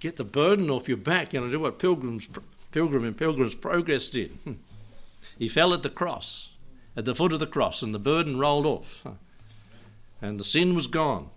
Get 0.00 0.16
the 0.16 0.24
burden 0.24 0.70
off 0.70 0.88
your 0.88 0.96
back. 0.96 1.32
You 1.32 1.40
know, 1.40 1.50
do 1.50 1.60
what 1.60 1.78
pilgrims, 1.78 2.28
pilgrim 2.72 3.04
and 3.04 3.16
pilgrim's 3.16 3.54
progress 3.54 4.08
did. 4.08 4.30
Hmm. 4.44 4.54
He 5.38 5.48
fell 5.48 5.72
at 5.72 5.82
the 5.82 5.90
cross, 5.90 6.50
at 6.96 7.04
the 7.04 7.14
foot 7.14 7.32
of 7.32 7.40
the 7.40 7.46
cross, 7.46 7.82
and 7.82 7.94
the 7.94 7.98
burden 7.98 8.38
rolled 8.38 8.66
off. 8.66 9.04
And 10.20 10.38
the 10.38 10.44
sin 10.44 10.74
was 10.74 10.86
gone, 10.86 11.30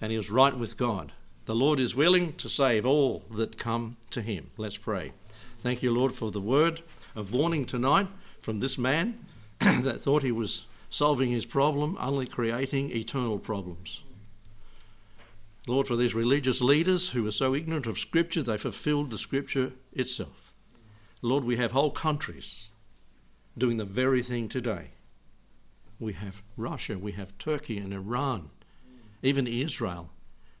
and 0.00 0.10
he 0.10 0.16
was 0.16 0.30
right 0.30 0.56
with 0.56 0.76
God. 0.76 1.12
The 1.46 1.54
Lord 1.54 1.80
is 1.80 1.96
willing 1.96 2.34
to 2.34 2.48
save 2.48 2.86
all 2.86 3.24
that 3.30 3.58
come 3.58 3.96
to 4.10 4.22
him. 4.22 4.50
Let's 4.56 4.76
pray. 4.76 5.12
Thank 5.58 5.82
you, 5.82 5.92
Lord, 5.92 6.12
for 6.12 6.30
the 6.30 6.40
word 6.40 6.82
of 7.14 7.34
warning 7.34 7.66
tonight 7.66 8.08
from 8.40 8.60
this 8.60 8.78
man 8.78 9.18
that 9.58 10.00
thought 10.00 10.22
he 10.22 10.32
was 10.32 10.62
solving 10.88 11.30
his 11.30 11.44
problem, 11.44 11.96
only 12.00 12.26
creating 12.26 12.90
eternal 12.90 13.38
problems. 13.38 14.02
Lord, 15.70 15.86
for 15.86 15.94
these 15.94 16.16
religious 16.16 16.60
leaders 16.60 17.10
who 17.10 17.22
were 17.22 17.30
so 17.30 17.54
ignorant 17.54 17.86
of 17.86 17.96
Scripture, 17.96 18.42
they 18.42 18.56
fulfilled 18.56 19.10
the 19.10 19.18
Scripture 19.18 19.70
itself. 19.92 20.52
Lord, 21.22 21.44
we 21.44 21.58
have 21.58 21.70
whole 21.70 21.92
countries 21.92 22.70
doing 23.56 23.76
the 23.76 23.84
very 23.84 24.20
thing 24.20 24.48
today. 24.48 24.88
We 26.00 26.14
have 26.14 26.42
Russia, 26.56 26.98
we 26.98 27.12
have 27.12 27.38
Turkey 27.38 27.78
and 27.78 27.94
Iran, 27.94 28.50
even 29.22 29.46
Israel, 29.46 30.10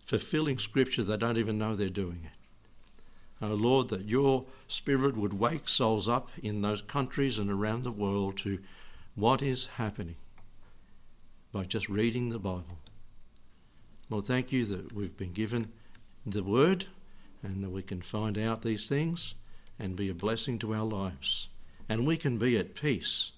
fulfilling 0.04 0.58
Scripture 0.58 1.02
they 1.02 1.16
don't 1.16 1.38
even 1.38 1.58
know 1.58 1.74
they're 1.74 1.88
doing 1.88 2.20
it. 2.26 3.44
Oh 3.44 3.54
Lord, 3.54 3.88
that 3.88 4.04
your 4.04 4.44
Spirit 4.68 5.16
would 5.16 5.32
wake 5.32 5.68
souls 5.68 6.08
up 6.08 6.30
in 6.40 6.62
those 6.62 6.82
countries 6.82 7.36
and 7.36 7.50
around 7.50 7.82
the 7.82 7.90
world 7.90 8.36
to 8.38 8.60
what 9.16 9.42
is 9.42 9.66
happening 9.74 10.16
by 11.52 11.64
just 11.64 11.88
reading 11.88 12.28
the 12.28 12.38
Bible. 12.38 12.78
Lord, 14.10 14.26
thank 14.26 14.50
you 14.50 14.64
that 14.66 14.92
we've 14.92 15.16
been 15.16 15.32
given 15.32 15.70
the 16.26 16.42
Word 16.42 16.86
and 17.42 17.62
that 17.62 17.70
we 17.70 17.82
can 17.82 18.02
find 18.02 18.36
out 18.36 18.62
these 18.62 18.88
things 18.88 19.34
and 19.78 19.96
be 19.96 20.10
a 20.10 20.14
blessing 20.14 20.58
to 20.58 20.74
our 20.74 20.84
lives. 20.84 21.48
And 21.88 22.06
we 22.06 22.16
can 22.16 22.36
be 22.36 22.58
at 22.58 22.74
peace 22.74 23.30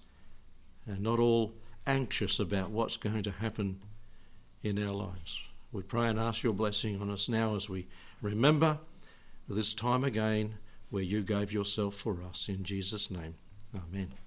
and 0.87 1.01
not 1.01 1.19
all 1.19 1.53
anxious 1.87 2.41
about 2.41 2.71
what's 2.71 2.97
going 2.97 3.23
to 3.23 3.31
happen 3.31 3.81
in 4.63 4.83
our 4.83 4.95
lives. 4.95 5.39
We 5.73 5.83
pray 5.83 6.09
and 6.09 6.19
ask 6.19 6.43
your 6.43 6.55
blessing 6.55 7.01
on 7.01 7.11
us 7.11 7.29
now 7.29 7.55
as 7.55 7.69
we 7.69 7.87
remember 8.21 8.79
this 9.49 9.75
time 9.75 10.05
again 10.05 10.55
where 10.91 11.03
you 11.03 11.23
gave 11.23 11.53
yourself 11.53 11.95
for 11.95 12.19
us. 12.23 12.49
In 12.49 12.65
Jesus' 12.65 13.11
name, 13.11 13.35
amen. 13.75 14.22